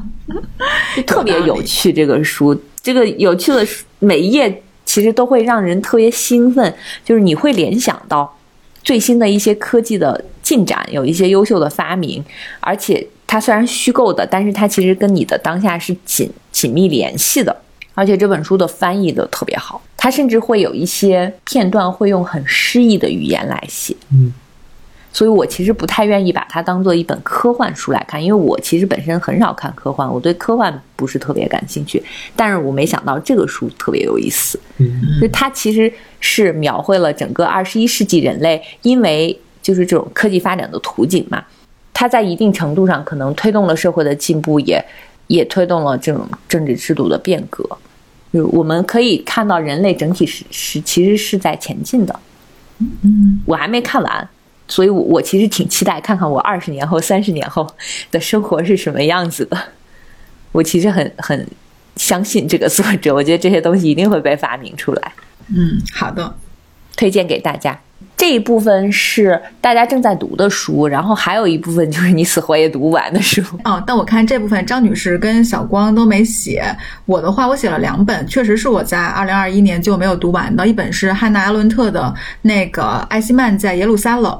[1.07, 1.93] 特别有趣。
[1.93, 2.53] 这个书，
[2.83, 3.65] 这个有趣的
[3.99, 8.37] 每一页其实都会让人特别兴奋，就是你会联想到
[8.83, 12.21] 最新的一些科技的进展，有一些优秀的发明，
[12.59, 13.07] 而且。
[13.29, 17.53] 它虽然虚构的，但是它其实跟你的当下是紧紧密联系的，
[17.97, 24.31] 而且这本书的翻译的特别好，它甚至会有一些片段会用很诗意的语言来写，嗯，
[25.11, 32.03] 所以我其实不太愿意把它当做一本科幻书来看，因为我其实本身很少看科幻，我对科幻不是特别感兴趣，
[32.35, 41.43] 但是我没想到这个书特别有意思，嗯，就它其实是描绘了整个二十一世纪人类因为就是这种科技发展的图景嘛。
[41.99, 44.79] 它在一定程度上可能推动了社会的进步，也
[45.25, 47.67] 也推动了这种政治制度的变革。
[48.33, 52.19] 就我们可以看到，人类整体是是其实是在前进的。
[52.79, 54.29] 嗯，我还没看完，
[54.67, 57.67] 所以我我其实挺期待看看我二十年后、三十年后
[58.11, 59.57] 的生活是什么样子的。
[60.51, 61.47] 我其实很很
[61.95, 65.13] 相信这个作者，我觉得这些东西一定会被发明出来。
[65.47, 66.35] 嗯，好的，
[66.95, 67.79] 推荐给大家。
[68.15, 73.41] 这一部分是大家正在读的书，然后还有一部分就是你死活也读不完的书。
[73.63, 76.63] 哦，但我看这部分张女士跟小光都没写，
[77.05, 80.65] 我的话我写了两本，确实是我在二零二一年就没有读完的。
[80.67, 84.31] 一本是汉娜·阿伦特的那个《艾希曼在耶路撒冷》，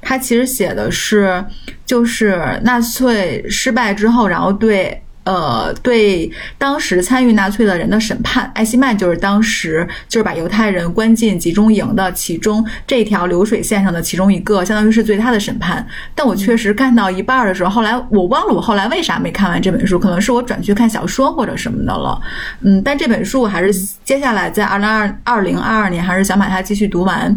[0.00, 1.44] 他其实写的是
[1.84, 5.02] 就是纳粹失败之后，然后对。
[5.26, 15.84] 呃，对当时参与纳粹的人的审判，艾希曼就是当时就是把犹太人关进集中营的其中这条流水线上的其中一个，相当于是对他的审判。
[16.14, 22.20] 但我确实看到一半的时候，后来我忘了我后来为啥没看完这本书，可能是我转去看小说或者什么的了。
[22.60, 23.74] 嗯，但这本书我还是
[24.04, 27.36] 接下来在二零二二零二二年还是想把它继续读完。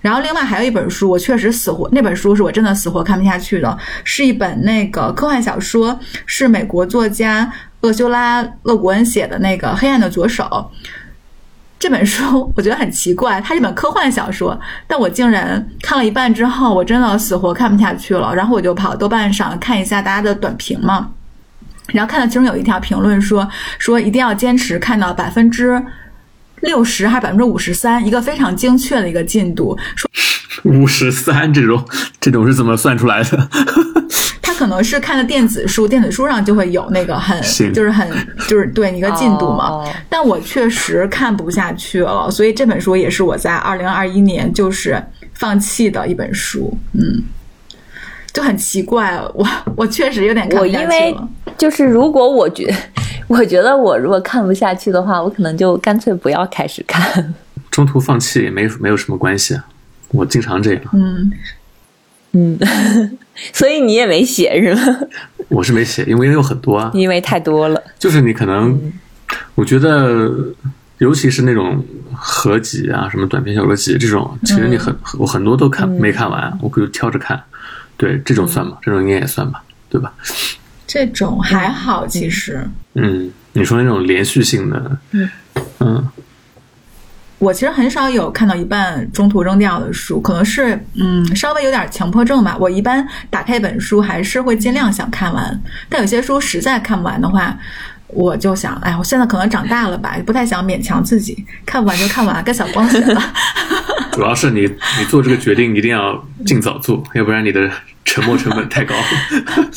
[0.00, 10.44] 然后另外还有一本书，我确实死活那本书是我真的死活看不下去的，是一本那个科幻小说，是美国作家厄修拉·勒古恩写的那个《黑暗的左手》。
[11.80, 18.34] 这本书我觉得很奇怪，它是本科幻小说，但我竟然看了一半之后，我真的死活看不下去了。
[18.34, 21.10] 然后我就跑豆瓣上看一下大家的短评嘛，
[21.88, 25.82] 然后看到其中有一条评论说说一定要坚持看到百分之。
[26.62, 29.76] 六十还是百分之五十三，一个非常精确的一个进度。
[29.96, 30.08] 说
[30.64, 31.84] 五十三这种，
[32.20, 33.48] 这种是怎么算出来的？
[34.42, 37.40] 他可能是看的电子书，电子书上就会有那个很
[37.72, 38.08] 就是很
[38.48, 39.68] 就是对一个进度嘛。
[39.68, 45.00] 哦但我确实看不下去了，所以这本书也是我在二零二一年就是
[45.34, 46.76] 放弃的一本书。
[46.94, 47.22] 嗯，
[48.32, 51.28] 就很奇怪，我我确实有点看不下去我因为了。
[51.56, 52.72] 就是如果我觉，
[53.26, 57.34] 我觉得我如果看不下去的话，我可能就干脆不要开始看。
[57.70, 59.64] 中途放弃也没没有什么关系啊，
[60.12, 60.82] 我经常这样。
[60.92, 61.32] 嗯，
[62.32, 62.58] 嗯，
[63.52, 65.00] 所以你也没写是吗？
[65.48, 67.82] 我是没写，因为有很多啊，因为太多了。
[67.98, 68.78] 就是你可能，
[69.54, 70.30] 我觉得，
[70.98, 77.42] 尤其是那种合集啊，什么短篇小说集这种，其实你很、我很多都看没看完，我可以挑着看。
[77.98, 80.14] 对，这种算吧，这种应该也算吧，对吧？
[80.86, 82.66] 这种还好，其实。
[82.94, 85.30] 嗯，你说那种连续性的，嗯
[85.80, 86.08] 嗯
[87.38, 92.56] 我其实很少有看到一半中途扔掉的书，可能是嗯稍微有点强迫症吧。
[92.58, 97.56] 我一般打开一本书还是会尽量想看完，但有些书实在看不完的话，
[98.08, 103.22] 我就想，哎，我现在可能长大了吧，不太想勉强自己，看不完就看完，跟小光学了。
[104.18, 107.70] 主要是你你做这个决定一定要尽早做，要不然你的
[108.04, 108.92] 沉没成本太高。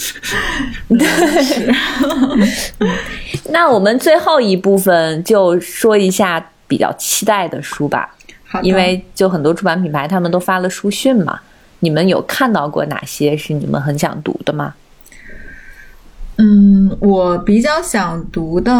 [0.89, 1.75] 对
[3.51, 8.09] 那我们最后一部分就说一下比较期待的书吧，
[8.63, 11.39] 因为就很多出版品牌他们都发了书讯嘛。
[11.81, 14.73] 你们有看到过哪些是你们很想读的吗？
[16.37, 18.71] 嗯，我比较想读的，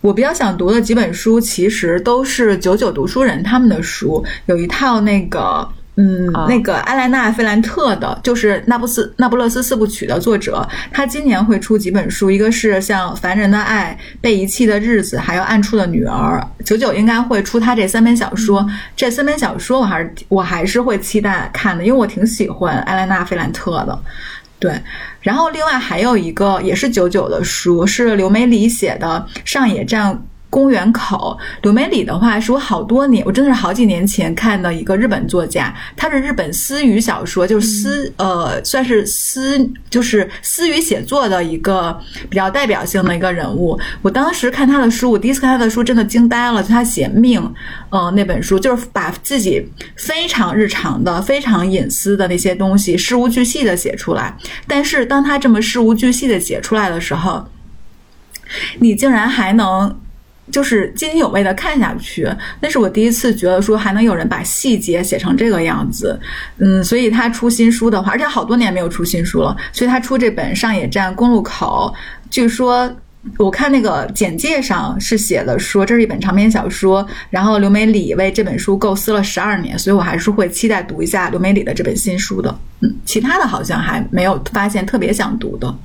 [0.00, 5.68] 我比较想读的几本书，其实都是九九读书人他们的书，有一套那个。
[5.96, 16.42] 嗯，啊那个艾莱娜·费兰特的，就是那不斯那不勒斯四部曲的作者，他今年会出几本书，一个是像《凡人的爱》《被遗弃的日子》，还有《暗处的女儿》。
[16.64, 23.98] 九九应该会出他这三本小说，这三本小说我还是我还是会期待看的，因为我挺喜欢艾莱娜·费兰特的。
[24.60, 24.80] 对，
[25.22, 31.38] 然后另外还有一个也是九九的书，是刘梅里写的《上野站公园口》。
[31.62, 41.98] 柳梅里的话是我好多年，我真的是好几年前看的一个日本作家，他是日本私语小说，就是私、呃算是私就是私语写作的一个
[42.28, 43.78] 比较代表性的一个人物。
[44.02, 47.40] 我当时看他的书，我第一次看他的书真的惊呆了，就他写命，
[47.90, 54.36] 呃那本书就是把自己非常日常的、非常隐私的那些东西事无巨细的写出来。
[54.66, 57.46] 但是当他这么事无巨细的写出来的时候，
[58.80, 59.96] 你竟然还能
[60.50, 62.28] 就是津津有味的看下去，
[62.60, 66.18] 那是我第一次觉得说还能有人把细节写成这个样子。
[66.58, 71.94] 嗯，所以他出新书的话，而且好多年没有出新书了，所以他出这本《上野站公路口》，
[72.30, 72.90] 据说。
[73.36, 82.58] 我看那个简介上是写的说这是一本长篇小说，然后刘美里为这本书构思了十二年，所以我还是会期待读一下刘美里的这本新书的。
[82.80, 85.76] 嗯，其他的好像还没有发现特别想读的。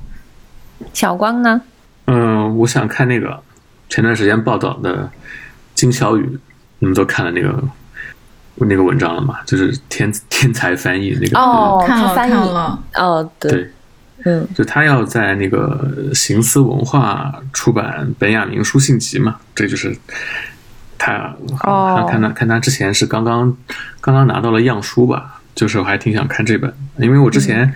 [0.94, 1.60] 小光呢？
[2.06, 3.38] 嗯，我想看那个
[3.88, 5.10] 前段时间报道的
[5.74, 6.38] 金小雨，
[6.78, 7.62] 你们都看了那个
[8.56, 9.38] 那个文章了吗？
[9.46, 13.70] 就是天天才翻译那个哦，看翻译看了哦，对，对，
[14.24, 19.96] 嗯，就他要在那个行思文化出版本雅明书信集嘛，这就是
[20.98, 21.34] 他。
[21.62, 23.56] 哦看他看他之前是刚刚
[24.00, 27.74] 刚刚拿到了样书吧，就是我还挺想看这本，因为我之前、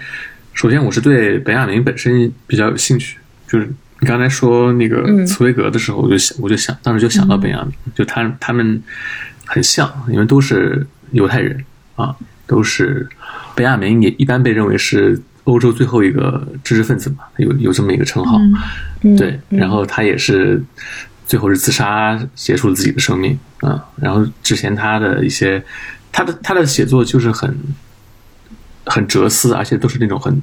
[0.54, 3.68] 首先我是对本雅明本身比较有兴趣，就是
[4.00, 8.82] 你刚才说那个嗯茨威格的时候，我就想我就想当时就想到本雅明，就他他们
[9.44, 11.64] 很像，因为都是犹太人
[11.96, 12.14] 啊，
[12.46, 13.08] 都是
[13.54, 18.38] 本雅明也一般被认为是欧洲最后一个知识分子嘛，有有这么一个称号。
[19.02, 20.62] 嗯对，然后他也是
[21.26, 23.82] 最后是自杀结束了自己的生命啊。
[23.96, 25.62] 然后之前他的一些，
[26.12, 27.54] 他的他的写作就是很
[28.84, 30.40] 很哲思，而且都是那种很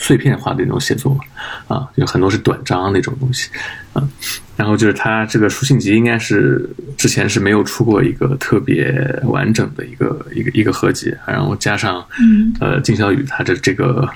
[0.00, 1.16] 碎片化的那种写作
[1.68, 3.50] 啊，有很多是短章那种东西
[3.92, 4.02] 啊。
[4.56, 8.92] 然后就是他这个书信集应该是之前是没有出过一个特别
[9.24, 12.04] 完整的一个一个一个合集，然后加上
[12.60, 14.08] 呃金小雨他的这个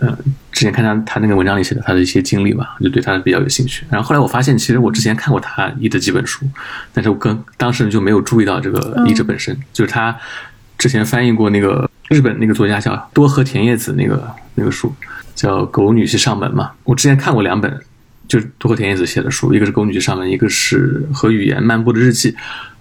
[0.00, 0.16] 呃
[0.52, 3.84] 之前看他他那个文章里写的他的一些经历吧，就对他比较有兴趣。
[3.90, 6.46] 然后后来我发现，其实我之前看过他译的几本书，
[6.92, 10.16] 但是我跟当事人就没有注意到这个译者本身，就是他
[10.78, 14.94] 之前翻译过那个日本那个作家叫多和田叶子那个那个书，
[15.34, 16.72] 叫《狗女婿上门》嘛。
[16.84, 17.80] 我之前看过两本，
[18.28, 22.32] 就是多和田叶子写的书，一个是《狗女婿上门》，一个是《和语言漫步的日记》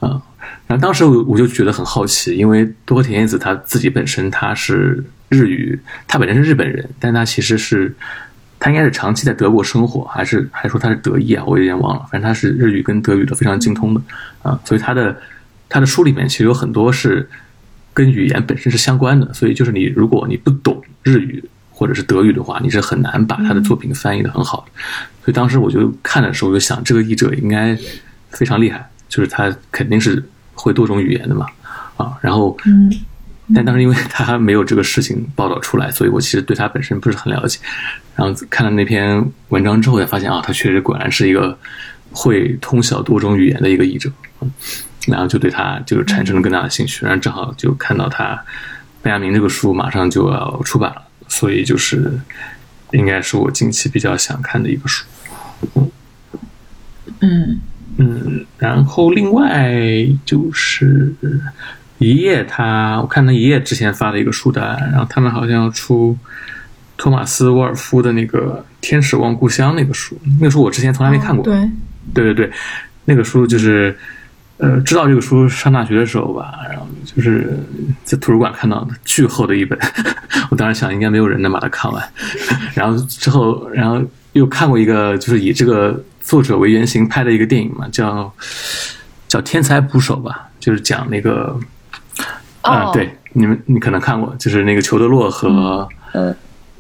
[0.06, 0.22] 啊、
[0.68, 7.94] 然后当时我我就觉得很好奇，因为多和田叶子他自己本身他是日语，他本身是日本人，但他其实是
[8.60, 11.44] 他应该是长期在德国生活，还是还说他是德裔啊？
[11.46, 14.02] 我有点忘了，反正他是日语跟德语都非常精通的
[14.42, 15.18] 啊，所以他的
[15.70, 17.28] 他的书里面其实有很多是
[17.94, 21.44] 跟语言本身是相关的，所以就是你如果你不懂日语
[21.84, 24.82] 或者是德语的话，你是很难把他的作品翻译的很好的。
[25.22, 27.78] 所以当时我就看的时候，我就想这个译者应该
[28.30, 30.24] 非常厉害，就是他肯定是
[30.54, 31.46] 会多种语言的嘛，
[31.98, 32.90] 啊，然后，嗯，
[33.54, 37.60] 但当时因为他没有这个事情报道出来，所以我其实对他本身不是很了解。
[38.16, 41.60] 然后看了那篇文章之后，才发现啊，他确实果然是一个
[42.12, 44.10] 会通晓多种语言的一个译者。
[44.40, 44.50] 嗯
[45.06, 48.42] 然后就对他就产生了更大的兴趣，然后正好就看到他
[49.02, 51.03] 贝亚明这个书马上就要出版了，
[51.34, 52.20] 所以就是
[52.92, 55.04] 应该是我近期比较想看的一个书。
[57.22, 57.60] 嗯
[57.98, 59.74] 嗯，然后另外
[60.24, 61.12] 就是
[61.98, 66.16] 一页他，我看他一页之前发了一个书单，然后他们好像要出
[66.98, 71.44] 托马斯沃尔夫的那个《天使望故乡》那个书，那个书我之前从来没看过。
[71.44, 71.56] 对，
[72.14, 72.52] 对对对，
[73.06, 73.98] 那个书就是，
[74.64, 77.60] 呃，知道这个书上大学的时候吧，然后就是
[78.06, 79.78] 在图书馆看到的巨厚的一本，
[80.50, 82.02] 我当时想应该没有人能把它看完，
[82.74, 84.02] 然后之后，然后
[84.32, 88.34] 又看过一个就是以这个作者为原型拍的一个电影嘛，叫
[89.28, 91.60] 叫《天才捕手》吧，就是讲那个，
[92.62, 92.92] 啊、哦。
[92.94, 96.34] 对，你们你可能看过，就是那个裘德洛和嗯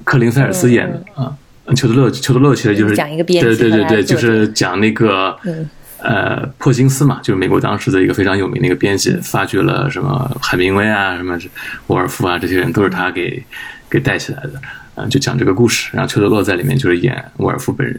[0.05, 1.35] 克林菲尔斯演的啊。
[1.75, 5.69] 裘德洛，裘德洛其实就是讲一个编辑对对对对，就是讲那个嗯
[6.03, 11.39] 呃，珀金斯嘛，就是美国当时的一个非常有名的一个编辑，发掘了什么海明威啊、什么
[11.87, 13.41] 沃尔夫啊这些人，都是他给
[13.89, 14.61] 给带起来的。
[14.95, 17.97] 嗯、就讲这个故事，然后裘德洛在里面就是演沃尔夫本人，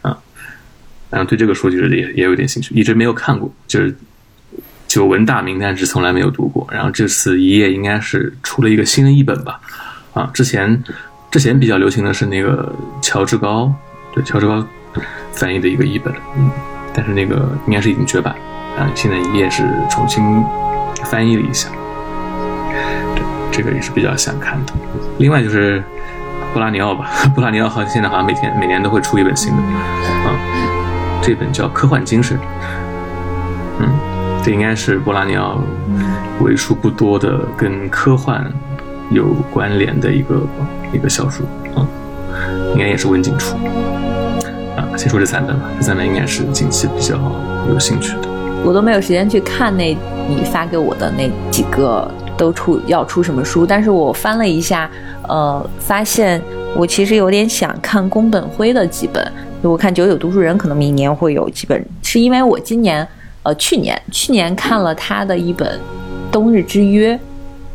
[0.00, 0.16] 啊、
[1.10, 3.94] 然后对这个书就是也也有点兴趣，一直没有看过，就是
[4.88, 6.66] 久闻大名，但是从来没有读过。
[6.72, 9.60] 然后这次一页应该是出了一个新的译本吧，
[10.14, 10.82] 啊，之前
[11.30, 13.70] 之前比较流行的是那个乔治高，
[14.14, 14.66] 对乔治高
[15.32, 16.50] 翻译的一个译本，嗯，
[16.94, 18.34] 但是那个应该是已经绝版，
[18.78, 20.22] 啊，现在一页是重新
[21.04, 21.68] 翻译了一下，
[23.14, 24.72] 对，这个也是比较想看的。
[25.18, 25.82] 另外就是
[26.52, 30.36] 波拉尼奥吧， 波拉尼奥好像现在好像每天每年都会出一本新的，啊，
[31.22, 32.36] 这本叫《科幻精神》，
[33.78, 33.88] 嗯，
[34.42, 35.60] 这应该是波拉尼奥
[36.40, 38.44] 为数不多的跟科幻
[39.10, 40.42] 有关联的一个
[40.92, 41.86] 一个小说啊，
[42.74, 43.60] 应该也是温景出啊。
[44.96, 47.16] 先说这三本吧，这三本应该是近期比较
[47.68, 48.28] 有兴趣的。
[48.64, 49.96] 我都没有时间去看那
[50.28, 54.88] 你发给我的那几个都出要出什么书，但是我翻了一下，
[55.28, 56.40] 呃，发现
[56.76, 59.32] 我其实有点想看宫本辉的几本。
[59.62, 63.06] 我看九九读书人可能明年会有几本，是因为我今年
[63.42, 65.68] 呃去年去年看了他的一本
[66.32, 67.14] 《冬日之约》，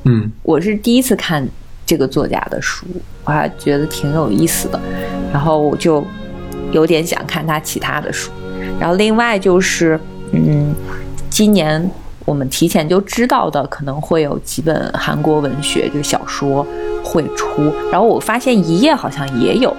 [0.06, 1.46] 嗯我是第一次看
[1.86, 2.86] 这个作家的书，
[3.26, 4.80] 我还觉得挺有意思的，
[5.32, 6.06] 然后我就
[6.72, 8.32] 有点想看他其他的书。
[8.80, 10.00] 然后另外就是，
[10.32, 10.74] 嗯，
[11.30, 11.90] 今年
[12.26, 16.66] 我们提前就知道的可能会有几本韩国文学，就小说
[17.04, 17.74] 会出。
[17.92, 19.76] 然后我发现一页好像也有，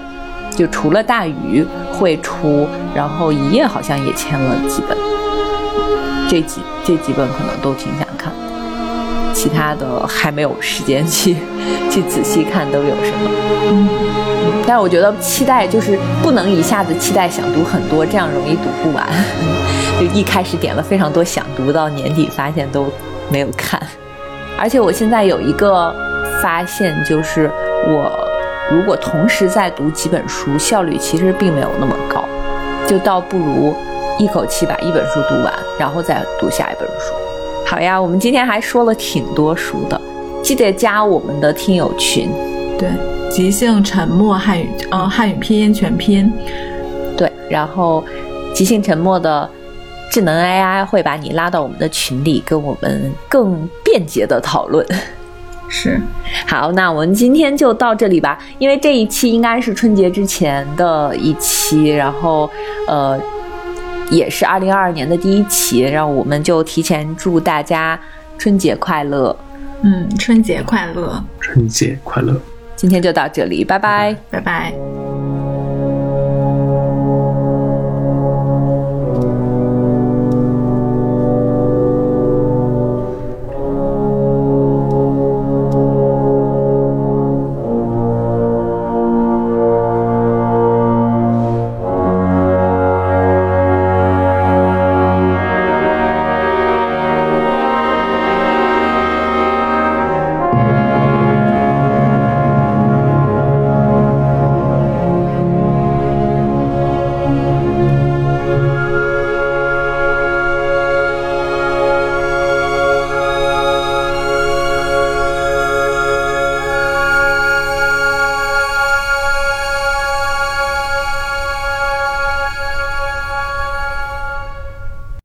[0.55, 4.97] 就除了大鱼会出，然后一页好像也签了几本，
[6.27, 8.33] 这几这几本可能都挺想看。
[9.33, 11.37] 其他的还没有时间去
[11.89, 14.28] 去仔细看都有什么。
[14.65, 19.07] 但是我觉得期待就是不能一下子期待想读很多，这样容易读不完。
[19.99, 22.87] 就一开始点了非常多想读，到年底发现都
[23.29, 23.81] 没有看。
[24.57, 25.93] 而且我现在有一个
[26.41, 27.49] 发现，就是
[27.87, 28.11] 我
[28.71, 32.23] 如果同时在读几本书，效率其实并没有那么高，
[32.87, 33.75] 就倒不如
[34.17, 37.13] 一口气把一本书读完，然后再读下一本书。
[37.65, 39.99] 好呀，我们今天还说了挺多书的，
[40.43, 42.29] 记得加我们的听友群。
[42.79, 42.89] 对，
[43.29, 46.31] 即兴沉默汉语，呃，汉语拼音全拼。
[47.17, 48.01] 对，然后
[48.53, 49.47] 即兴沉默的
[50.09, 54.85] 智能 AI 会把你拉到我们的群里，跟我们更便捷的讨论。
[55.67, 56.01] 是，
[56.47, 62.49] 好，那我们今天就到这里吧，因为这一期应该是春节之前的一期，然后
[62.87, 63.19] 呃，
[64.09, 67.99] 也是二零二二年的第一期，让我们就提前祝大家
[68.37, 69.35] 春节快乐。
[69.81, 72.41] 嗯，春节快乐，春节快乐！
[72.79, 74.15] 今天就到这里，拜拜。
[74.31, 75.08] 拜拜。